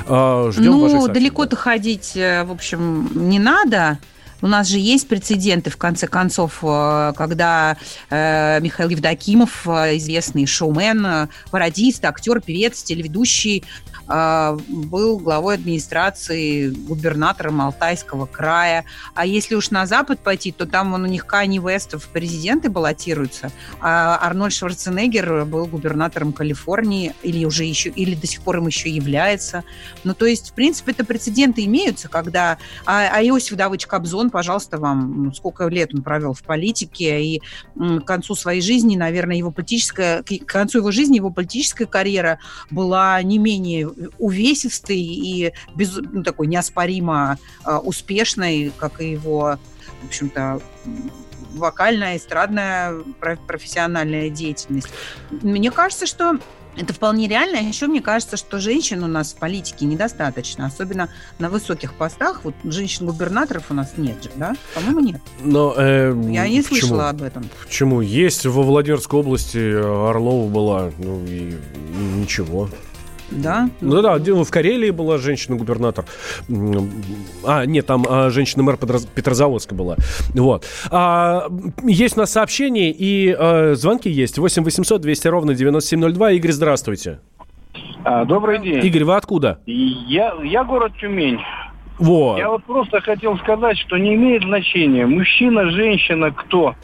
[0.08, 1.62] А, ждем Ну, далеко-то да.
[1.62, 4.00] ходить, э, в общем, не надо.
[4.41, 7.78] У нас же есть прецеденты, в конце концов, э, когда
[8.10, 13.63] э, Михаил Евдокимов, известный шоумен, пародист, актер, певец, телеведущий,
[14.08, 18.86] был главой администрации губернатором Алтайского края.
[19.13, 22.70] А если уж на Запад пойти, то там он у них Кани Вест в президенты
[22.70, 28.67] баллотируется, а Арнольд Шварценеггер был губернатором Калифорнии, или уже еще, или до сих пор им
[28.67, 29.63] еще является.
[30.04, 32.58] Ну, то есть, в принципе, это прецеденты имеются, когда...
[32.86, 37.41] А, а Иосиф Давыдович Кобзон, пожалуйста, вам, ну, сколько лет он провел в политике, и
[37.76, 40.24] к концу своей жизни, наверное, его политическая...
[40.24, 42.39] К концу его жизни его политическая карьера
[42.70, 49.57] была не менее увесистой и без, ну, такой неоспоримо а, успешной, как и его,
[50.03, 50.62] в общем-то,
[51.53, 54.89] вокальная, эстрадная, про- профессиональная деятельность.
[55.41, 56.38] Мне кажется, что
[56.75, 57.57] это вполне реально.
[57.57, 62.41] А еще мне кажется, что женщин у нас в политике недостаточно, особенно на высоких постах.
[62.43, 64.55] Вот женщин-губернаторов у нас нет же, да?
[64.75, 65.21] По-моему, нет.
[65.41, 66.79] Но, э, Я не почему?
[66.79, 67.49] слышала об этом.
[67.65, 68.01] Почему?
[68.01, 72.69] Есть во Владимирской области э, Орлова была, ну и, и ничего.
[73.32, 73.70] Да?
[73.82, 76.06] Ну да, в Карелии была женщина-губернатор.
[77.44, 79.98] А, нет, там а, женщина-мэр Петроз- Петрозаводска была.
[80.34, 80.66] Вот.
[80.92, 81.48] А,
[81.84, 84.38] есть у нас сообщения и э, звонки есть.
[84.38, 86.32] 8 800 200 ровно 9702.
[86.32, 87.20] Игорь, здравствуйте.
[88.04, 88.86] А, Добрый день.
[88.86, 89.60] Игорь, вы откуда?
[89.66, 91.40] Я, я город Тюмень.
[92.00, 92.38] Вот.
[92.38, 96.76] Я вот просто хотел сказать, что не имеет значения, мужчина, женщина, кто.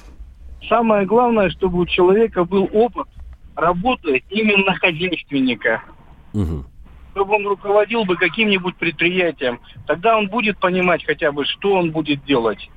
[0.68, 3.08] Самое главное, чтобы у человека был опыт
[3.56, 5.84] работы именно хозяйственника.
[6.34, 6.66] Мгм.
[7.12, 9.60] Чтобы он руководил бы каким-нибудь предприятием.
[9.86, 12.70] Тогда он будет понимать хотя бы, что он будет делать.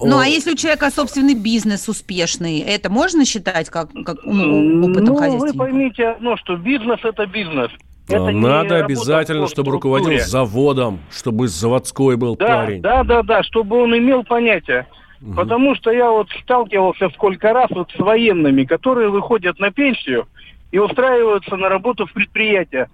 [0.00, 4.84] Ну, О, а если у человека собственный бизнес успешный, это можно считать как, как ну,
[4.84, 7.70] опытом ну, вы поймите одно, что бизнес это бизнес.
[8.08, 12.82] а, Это Надо обязательно, чтобы руководил заводом, чтобы заводской был Да, парень.
[12.82, 14.86] да, да, да, чтобы он имел понятие.
[15.20, 15.36] Мгм.
[15.36, 20.26] Потому что я вот сталкивался сколько раз вот с военными, которые выходят на пенсию
[20.72, 22.88] и устраиваются на работу в предприятие,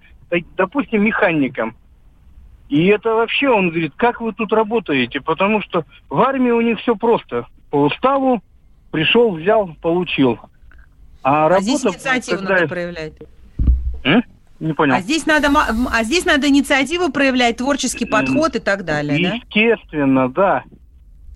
[0.55, 1.75] допустим, механиком.
[2.67, 5.21] И это вообще, он говорит, как вы тут работаете?
[5.21, 7.47] Потому что в армии у них все просто.
[7.71, 8.43] По уставу
[8.91, 10.37] пришел, взял, получил.
[11.23, 13.13] А, А работа, здесь инициативу когда- надо проявлять.
[14.03, 14.23] М?
[14.59, 14.95] Не понял.
[14.95, 15.47] А здесь надо,
[15.91, 19.35] а здесь надо инициативу проявлять, творческий подход и так далее, да?
[19.35, 20.63] Естественно, да.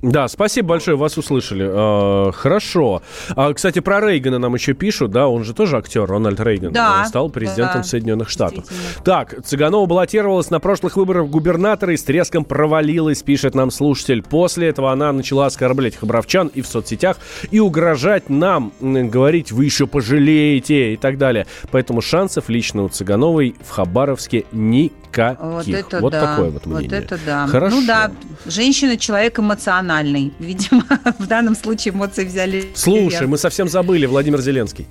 [0.04, 1.66] Да, спасибо большое, вас услышали.
[1.66, 3.02] Э, хорошо.
[3.38, 6.74] А, кстати, про Рейгана нам еще пишут, да, он же тоже актер, Рональд Рейган.
[6.74, 8.66] Да, э, Стал президентом да, Соединенных Штатов.
[9.06, 14.22] Так, Цыганова баллотировалась на прошлых выборах губернатора и с треском провалилась, пишет нам слушатель.
[14.22, 17.18] После этого она начала оскорблять хабаровчан и в соцсетях,
[17.50, 21.48] и угрожать нам, говорить, вы еще пожалеете и так далее.
[21.72, 25.03] Поэтому шансов лично у Цыгановой в Хабаровске никаких.
[25.18, 26.22] Вот это вот да.
[26.22, 26.90] такое вот мнение.
[26.90, 27.48] Вот это да.
[27.48, 27.76] Хорошо.
[27.76, 28.12] Ну да,
[28.46, 30.34] женщина человек эмоциональный.
[30.40, 30.86] Видимо,
[31.20, 32.72] в данном случае эмоции взяли.
[32.76, 33.28] Слушай, верх.
[33.28, 34.88] мы совсем забыли Владимир Зеленский.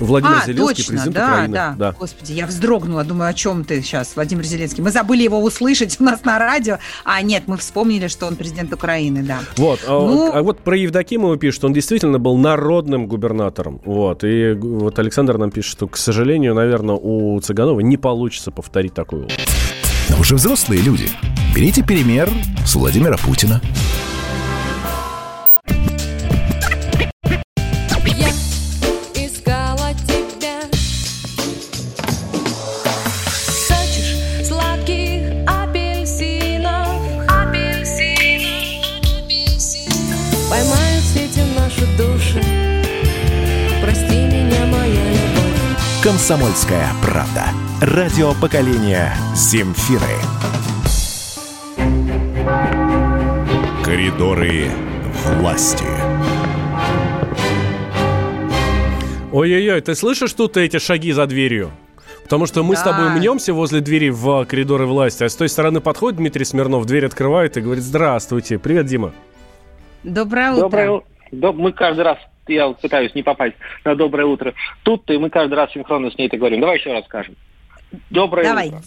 [0.00, 1.74] Владимир а, Зеленский, точно, президент да, Украины.
[1.76, 4.82] да, Господи, я вздрогнула, думаю, о чем ты сейчас, Владимир Зеленский.
[4.82, 6.78] Мы забыли его услышать у нас на радио.
[7.04, 9.40] А нет, мы вспомнили, что он президент Украины, да.
[9.56, 13.80] Вот, а, Ну- а вот про Евдокимова пишет, он действительно был народным губернатором.
[13.84, 18.94] Вот, и вот Александр нам пишет, что, к сожалению, наверное, у Цыганова не получится повторить
[18.94, 19.28] такую.
[20.10, 21.08] Но вы же взрослые люди.
[21.54, 22.30] Берите пример
[22.64, 23.60] с Владимира Путина.
[46.12, 47.48] Комсомольская правда.
[47.82, 50.00] Радио поколения Земфиры.
[53.84, 54.70] Коридоры
[55.36, 55.84] власти.
[59.32, 61.72] Ой-ой-ой, ты слышишь тут эти шаги за дверью?
[62.22, 62.92] Потому что мы с Да.
[62.94, 67.04] тобой мнемся возле двери в коридоры власти, а с той стороны подходит Дмитрий Смирнов, дверь
[67.04, 69.12] открывает и говорит «Здравствуйте, привет, Дима».
[70.04, 70.62] Доброе утро.
[70.62, 71.02] Доброе
[71.32, 72.16] Доб- Мы каждый раз,
[72.54, 74.54] я вот пытаюсь не попасть на доброе утро.
[74.82, 76.60] Тут и мы каждый раз синхронно с ней это говорим.
[76.60, 77.34] Давай еще раз скажем.
[78.10, 78.68] Доброе Давай.
[78.68, 78.80] утро.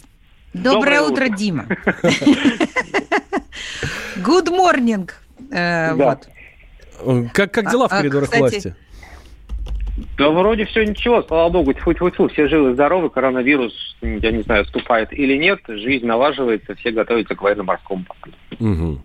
[0.54, 1.36] Доброе, Доброе утро, утро.
[1.36, 1.66] Дима.
[4.18, 5.10] Good morning.
[5.50, 6.18] Э, Да.
[7.04, 7.30] вот.
[7.32, 8.74] Как, как дела в А, а, коридорах кстати, власти?
[10.16, 14.42] Да вроде все ничего, слава богу, тьфу тьфу тьфу все живы, здоровы, коронавирус, я не
[14.42, 19.02] знаю, вступает или нет, жизнь налаживается, все готовятся к военно-морскому походу.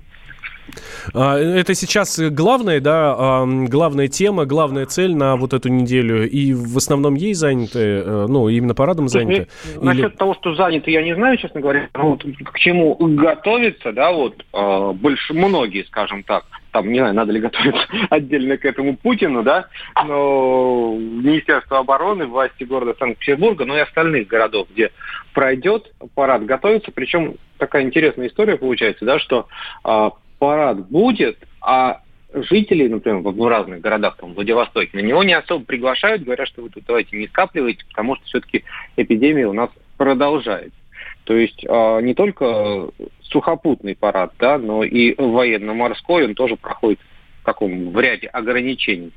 [1.13, 6.29] А, Это сейчас главная, да, главная тема, главная цель на вот эту неделю.
[6.29, 9.47] И в основном ей заняты, э, ну, именно парадом заняты.
[9.63, 12.95] Слушай, Насчет Или- того, что заняты, я не знаю, честно говоря, но вот к чему
[12.95, 18.57] готовиться, да, вот э, больше многие, скажем так, там, не знаю, надо ли готовиться отдельно
[18.57, 19.67] к этому Путину, да,
[20.05, 24.91] но Министерство обороны, власти города Санкт-Петербурга, ну и остальных городов, где
[25.33, 29.47] пройдет парад, готовится, причем такая интересная история получается, да, что
[29.83, 30.09] э,
[30.39, 32.01] парад будет, а
[32.33, 36.61] жителей, например, в разных городах, там, в Владивостоке, на него не особо приглашают, говорят, что
[36.61, 38.63] вы тут давайте не скапливайте, потому что все-таки
[38.95, 40.77] эпидемия у нас продолжается.
[41.23, 42.89] То есть а, не только
[43.21, 46.99] сухопутный парад, да, но и военно-морской, он тоже проходит
[47.41, 49.11] в таком в ряде ограничений.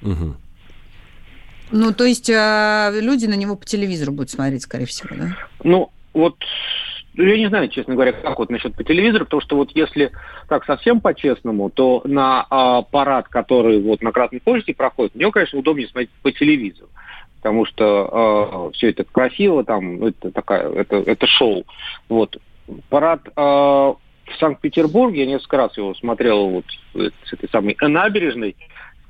[0.00, 0.36] Мгм.
[1.70, 5.36] Ну, то есть э, люди на него по телевизору будут смотреть, скорее всего, да?
[5.64, 6.36] Ну, вот
[7.14, 10.12] я не знаю, честно говоря, как вот насчет по телевизору, потому что вот если
[10.48, 15.58] так совсем по-честному, то на а, парад, который вот на Красной площади проходит, мне, конечно,
[15.58, 16.88] удобнее смотреть по телевизору,
[17.36, 21.64] потому что все это красиво, там, ну, это такая, это, это шоу.
[22.08, 22.38] Вот.
[22.88, 23.94] Парад а,
[24.32, 28.56] в Санкт-Петербурге, я несколько раз его смотрел вот с этой самой набережной,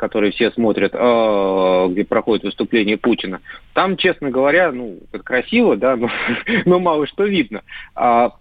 [0.03, 3.41] с которой все смотрят, а, где проходит выступление Путина.
[3.73, 6.11] Там, честно говоря, ну, красиво, да, но,
[6.65, 7.63] но мало что видно.
[7.95, 8.33] А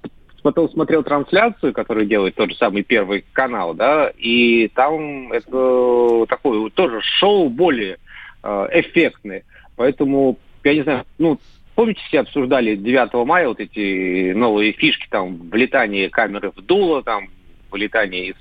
[0.41, 6.70] потом смотрел трансляцию, которую делает тот же самый Первый канал, да, и там это такое
[6.72, 7.97] тоже шоу более
[8.43, 9.43] э, эффектное.
[9.76, 11.39] Поэтому, я не знаю, ну,
[11.76, 17.30] помните, все обсуждали 9 мая вот эти новые фишки, там, влетание камеры в дуло, там,
[17.72, 18.36] вылетание из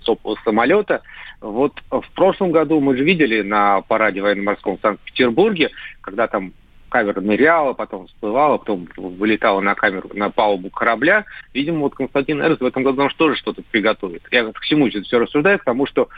[0.45, 1.03] самолета.
[1.41, 5.71] Вот в прошлом году мы же видели на параде военно-морском в Санкт-Петербурге,
[6.03, 6.53] когда там
[6.91, 11.25] камера ныряла, потом всплывала, потом вылетала на камеру, на палубу корабля.
[11.55, 14.23] Видимо, вот Константин Эрс в этом году нам тоже что-то приготовит.
[14.31, 16.09] Я к чему это все рассуждаю, потому что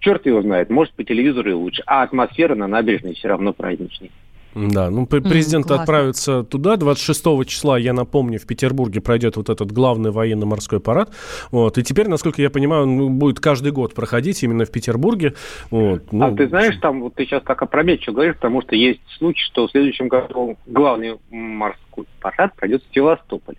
[0.00, 4.10] черт его знает, может по телевизору и лучше, а атмосфера на набережной все равно праздничнее.
[4.54, 5.82] Да, ну пр- президент классно.
[5.82, 11.12] отправится туда 26 числа, я напомню, в Петербурге пройдет вот этот главный военно-морской парад.
[11.50, 15.34] Вот, и теперь, насколько я понимаю, он будет каждый год проходить именно в Петербурге.
[15.70, 19.00] Вот, ну, а ты знаешь, там вот ты сейчас так опрометчиво говоришь, потому что есть
[19.18, 23.58] случай, что в следующем году главный морской парад пройдет в Севастополе.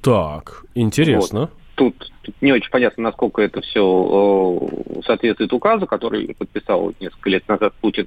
[0.00, 1.50] Так, интересно.
[1.74, 7.30] Тут, тут не очень понятно, насколько это все э, соответствует указу, который подписал вот несколько
[7.30, 8.06] лет назад Путин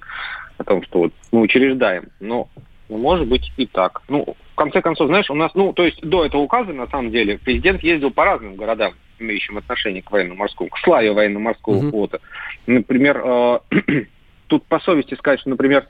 [0.58, 2.10] о том, что вот мы учреждаем.
[2.20, 2.48] Но
[2.90, 4.02] ну, может быть и так.
[4.08, 7.12] Ну, в конце концов, знаешь, у нас, ну, то есть до этого указа, на самом
[7.12, 11.92] деле, президент ездил по разным городам, имеющим отношение к военно-морскому, к славе военно-морского Мгм.
[11.92, 12.20] флота.
[12.68, 13.60] Например, э,
[14.48, 15.88] тут по совести сказать, что, например,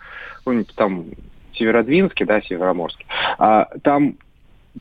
[0.75, 1.05] там
[1.53, 3.05] Северодвинске, да, Североморске,
[3.37, 4.17] а, там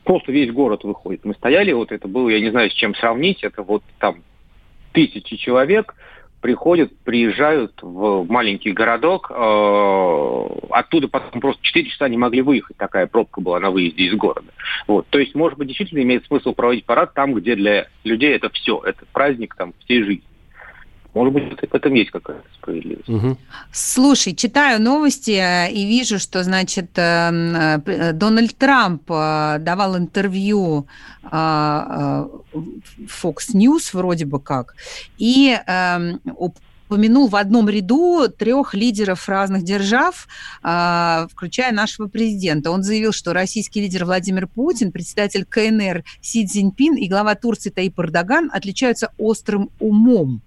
[0.03, 1.25] просто весь город выходит.
[1.25, 4.23] Мы стояли, вот это было, я не знаю, с чем сравнить, это вот там
[4.93, 5.95] тысячи человек
[6.45, 13.07] приходят, приезжают в маленький городок, э, оттуда потом просто 4 часа не могли выехать, такая
[13.07, 14.53] пробка была на выезде из города.
[14.85, 15.07] Вот.
[15.07, 18.79] То есть, может быть, действительно имеет смысл проводить парад там, где для людей это все,
[18.85, 20.23] это праздник там всей жизни.
[21.15, 23.07] Может быть, в этом есть какая-то справедливость.
[23.07, 23.37] Мгм.
[23.71, 30.87] Слушай, читаю новости э, и вижу, что, значит, э, э, Дональд Трамп давал интервью
[31.23, 32.35] Fox
[33.53, 34.75] News вроде бы как,
[35.17, 40.27] и эм, упомянул в одном ряду трех лидеров разных держав,
[40.61, 42.71] включая нашего президента.
[42.71, 47.99] Он заявил, что российский лидер Владимир Путин, председатель КНР Си Цзиньпин и глава Турции Таип
[47.99, 50.41] Эрдоган отличаются острым умом.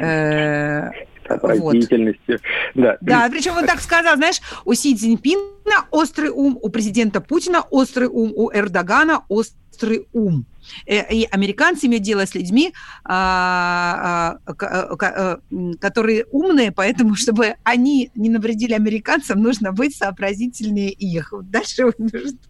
[0.00, 0.90] Э,
[1.28, 2.40] Отвратительности.
[2.74, 2.96] Да.
[3.00, 8.08] да, причем он так сказал, знаешь, у Си Цзиньпина острый ум, у президента Путина острый
[8.08, 10.46] ум, у Эрдогана острый ум.
[10.86, 12.72] Э, и американцы имеют дело с людьми,
[13.04, 20.90] а, а, э, м, которые умные, поэтому, чтобы они не навредили американцам, нужно быть сообразительнее
[20.90, 21.32] их.
[21.42, 21.92] Дальше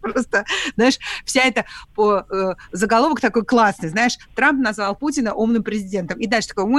[0.01, 0.45] просто,
[0.75, 1.65] знаешь, вся эта
[1.95, 6.19] по, э, заголовок такой классный, знаешь, Трамп назвал Путина умным президентом.
[6.19, 6.69] И дальше такой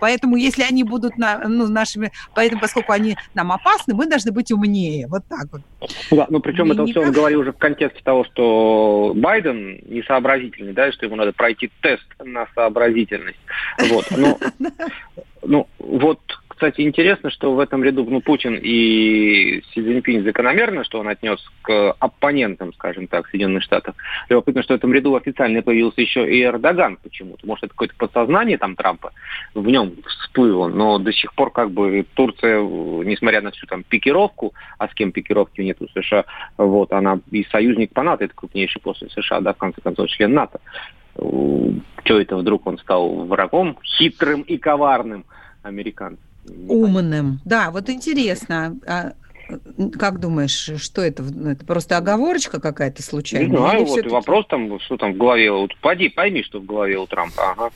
[0.00, 4.50] Поэтому, если они будут на, ну, нашими, поэтому, поскольку они нам опасны, мы должны быть
[4.52, 5.06] умнее.
[5.08, 5.62] Вот так вот.
[6.10, 10.72] Ну Да, ну причем это все он говорил уже в контексте того, что Байден несообразительный,
[10.72, 13.38] да, и что ему надо пройти тест на сообразительность.
[13.88, 14.06] Вот.
[14.10, 14.38] Ну,
[15.42, 16.20] ну, вот,
[16.56, 21.38] кстати, интересно, что в этом ряду ну, Путин и Си Цзиньпинь закономерно, что он отнес
[21.60, 23.94] к оппонентам, скажем так, Соединенных Штатов.
[24.30, 27.46] Любопытно, что в этом ряду официально появился еще и Эрдоган почему-то.
[27.46, 29.12] Может, это какое-то подсознание там Трампа
[29.54, 34.54] в нем всплыло, но до сих пор как бы Турция, несмотря на всю там пикировку,
[34.78, 36.24] а с кем пикировки нет у США,
[36.56, 40.32] вот, она и союзник по НАТО, это крупнейший после США, да, в конце концов, член
[40.32, 40.58] НАТО.
[41.14, 45.26] Что это вдруг он стал врагом, хитрым и коварным
[45.62, 46.25] американцем?
[46.68, 47.40] Умным.
[47.44, 48.76] Да, вот интересно.
[48.86, 49.12] А,
[49.98, 51.22] как думаешь, что это?
[51.22, 53.56] Ну, Это просто оговорочка какая-то Не случайная?
[53.56, 56.98] знаю, Или вот вопрос там, что там в голове, вот поди, пойми, что в голове
[56.98, 57.70] у Трампа, ага.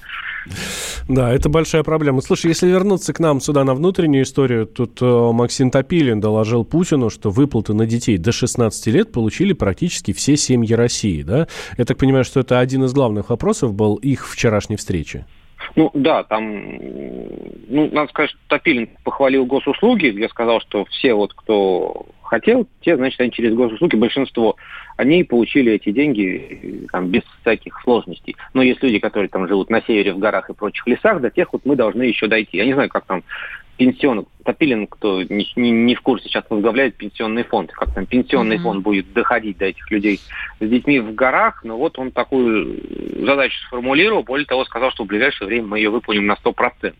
[1.08, 2.22] Да, это большая проблема.
[2.22, 7.10] Слушай, если вернуться к нам сюда на внутреннюю историю, тут э, Максим Топилин доложил Путину,
[7.10, 11.46] что выплаты на детей до 16 лет получили практически все семьи России, да?
[11.76, 15.26] Я так понимаю, что это один из главных вопросов был их вчерашней встречи.
[15.76, 16.62] Ну да, там,
[17.68, 22.96] ну, надо сказать, что Топилин похвалил госуслуги, где сказал, что все вот, кто хотел, те,
[22.96, 24.56] значит, они через госуслуги, большинство,
[24.96, 28.36] они получили эти деньги э, там, без всяких сложностей.
[28.54, 31.52] Но есть люди, которые там живут на севере, в горах и прочих лесах, до тех
[31.52, 32.56] вот мы должны еще дойти.
[32.56, 33.24] Я не знаю, как там
[33.80, 38.56] пенсионный, Топилин, кто не, не- не в курсе, сейчас возглавляет пенсионный фонд, как там пенсионный
[38.56, 38.62] Мгм.
[38.64, 40.20] фонд будет доходить до этих людей
[40.60, 42.78] с детьми в горах, но вот он такую
[43.24, 46.94] задачу сформулировал, более того, сказал, что в ближайшее время мы ее выполним на 100%.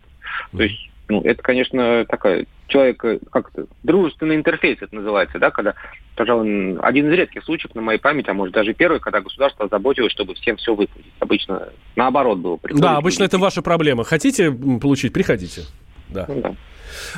[0.57, 5.51] То есть, ну, это, конечно, такая человек, э, как это, дружественный интерфейс это называется, да,
[5.51, 5.75] когда,
[6.15, 10.13] пожалуй, один из редких случаев на моей памяти, а может даже первый, когда государство заботилось,
[10.13, 11.11] чтобы всем все выплатить.
[11.19, 12.59] Обычно наоборот было.
[12.73, 14.03] Да, обычно люди- это ваша проблема.
[14.03, 15.13] Хотите получить?
[15.13, 15.61] Приходите.
[16.09, 16.25] Да.
[16.27, 16.55] Ну да.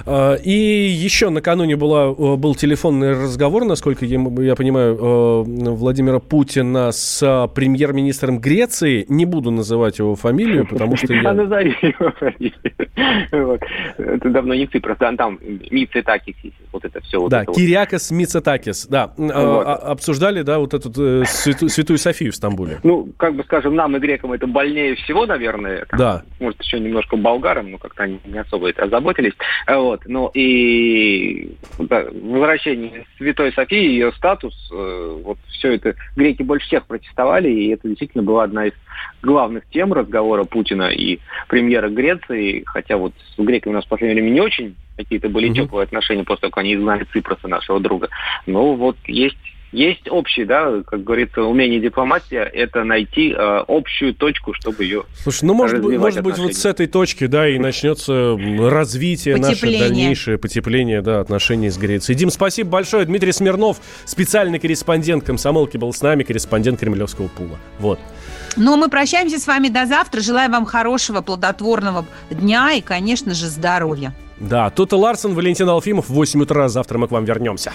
[0.05, 6.19] А, И еще накануне была, э, был телефонный разговор, насколько я, я понимаю, э, Владимира
[6.19, 9.05] Путина с а, премьер-министром Греции.
[9.09, 11.33] Не буду называть его фамилию, потому что А я...
[11.33, 13.59] назови его фамилию.
[13.97, 15.39] Это давно не Ципрас, да, там
[15.71, 16.35] Мицетакис,
[16.71, 17.27] вот это все.
[17.27, 17.45] Да.
[17.45, 18.87] Кириакос Мицетакис.
[18.87, 22.79] Да, а- обсуждали, да, вот эту э, святую, Софию в Стамбуле.
[22.83, 25.85] Ну, как бы скажем, нам и грекам это больнее всего, наверное.
[25.97, 26.23] Да.
[26.39, 29.33] Может, еще немножко болгарам, но как-то они не особо это озаботились.
[29.65, 30.01] А Вот.
[30.05, 36.85] Ну и да, возвращение Святой Софии, ее статус, э, вот все это греки больше всех
[36.85, 38.73] протестовали, и это действительно была одна из
[39.21, 44.21] главных тем разговора Путина и премьера Греции, хотя вот с греками у нас в последнее
[44.21, 48.09] время не очень какие-то были теплые отношения после того, как они изгнали Ципроса, нашего друга.
[48.45, 49.37] Но вот есть
[49.73, 55.03] есть общий, да, как говорится, умение дипломатия, это найти э, общую точку, чтобы ее...
[55.15, 59.53] Слушай, ну может, быть, может быть вот с этой точки, да, и начнется развитие наше
[59.53, 59.79] Потепление.
[59.79, 62.17] дальнейшее потепление, да, отношений с Грецией.
[62.17, 63.05] Дим, спасибо большое.
[63.05, 67.57] Дмитрий Смирнов, специальный корреспондент комсомолки, был с нами, корреспондент Кремлевского пула.
[67.79, 67.99] Вот.
[68.55, 70.21] Ну, мы прощаемся с вами до завтра.
[70.21, 74.13] Желаю вам хорошего, плодотворного дня и, конечно же, здоровья.
[74.43, 76.67] Да, тут и Ларсон, Валентин Алфимов, в 8 утра.
[76.67, 77.71] Завтра мы к вам вернемся.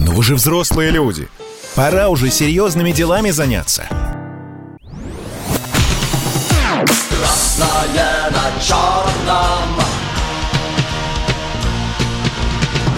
[0.00, 1.28] Но вы же взрослые люди.
[1.74, 3.84] Пора уже серьезными делами заняться.
[7.10, 9.84] Красное на черном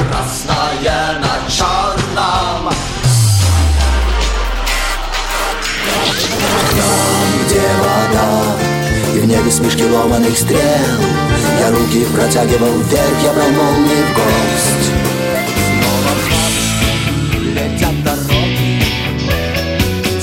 [0.08, 2.72] Красное на черном
[6.70, 8.63] Там, где вода
[9.24, 10.60] в небе смешки ломаных стрел.
[11.58, 14.90] Я руки протягивал вверх Я брал молнии в гость.
[15.80, 16.12] Снова
[17.40, 18.82] летят дороги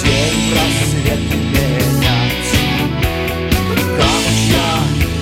[0.03, 2.51] День просвет менять
[3.97, 4.69] Камушья,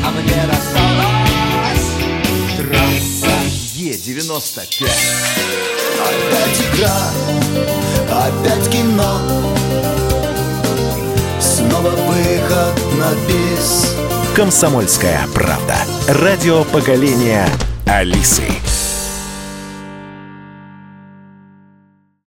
[0.04, 1.88] а мне досталась
[2.58, 3.36] Трасса
[3.76, 4.90] Е-95
[6.02, 7.00] Опять игра,
[8.10, 9.59] опять кино
[11.80, 13.96] Снова выход на бис
[14.36, 15.76] Комсомольская правда.
[16.10, 17.48] Радио поколения
[17.86, 18.44] Алисы.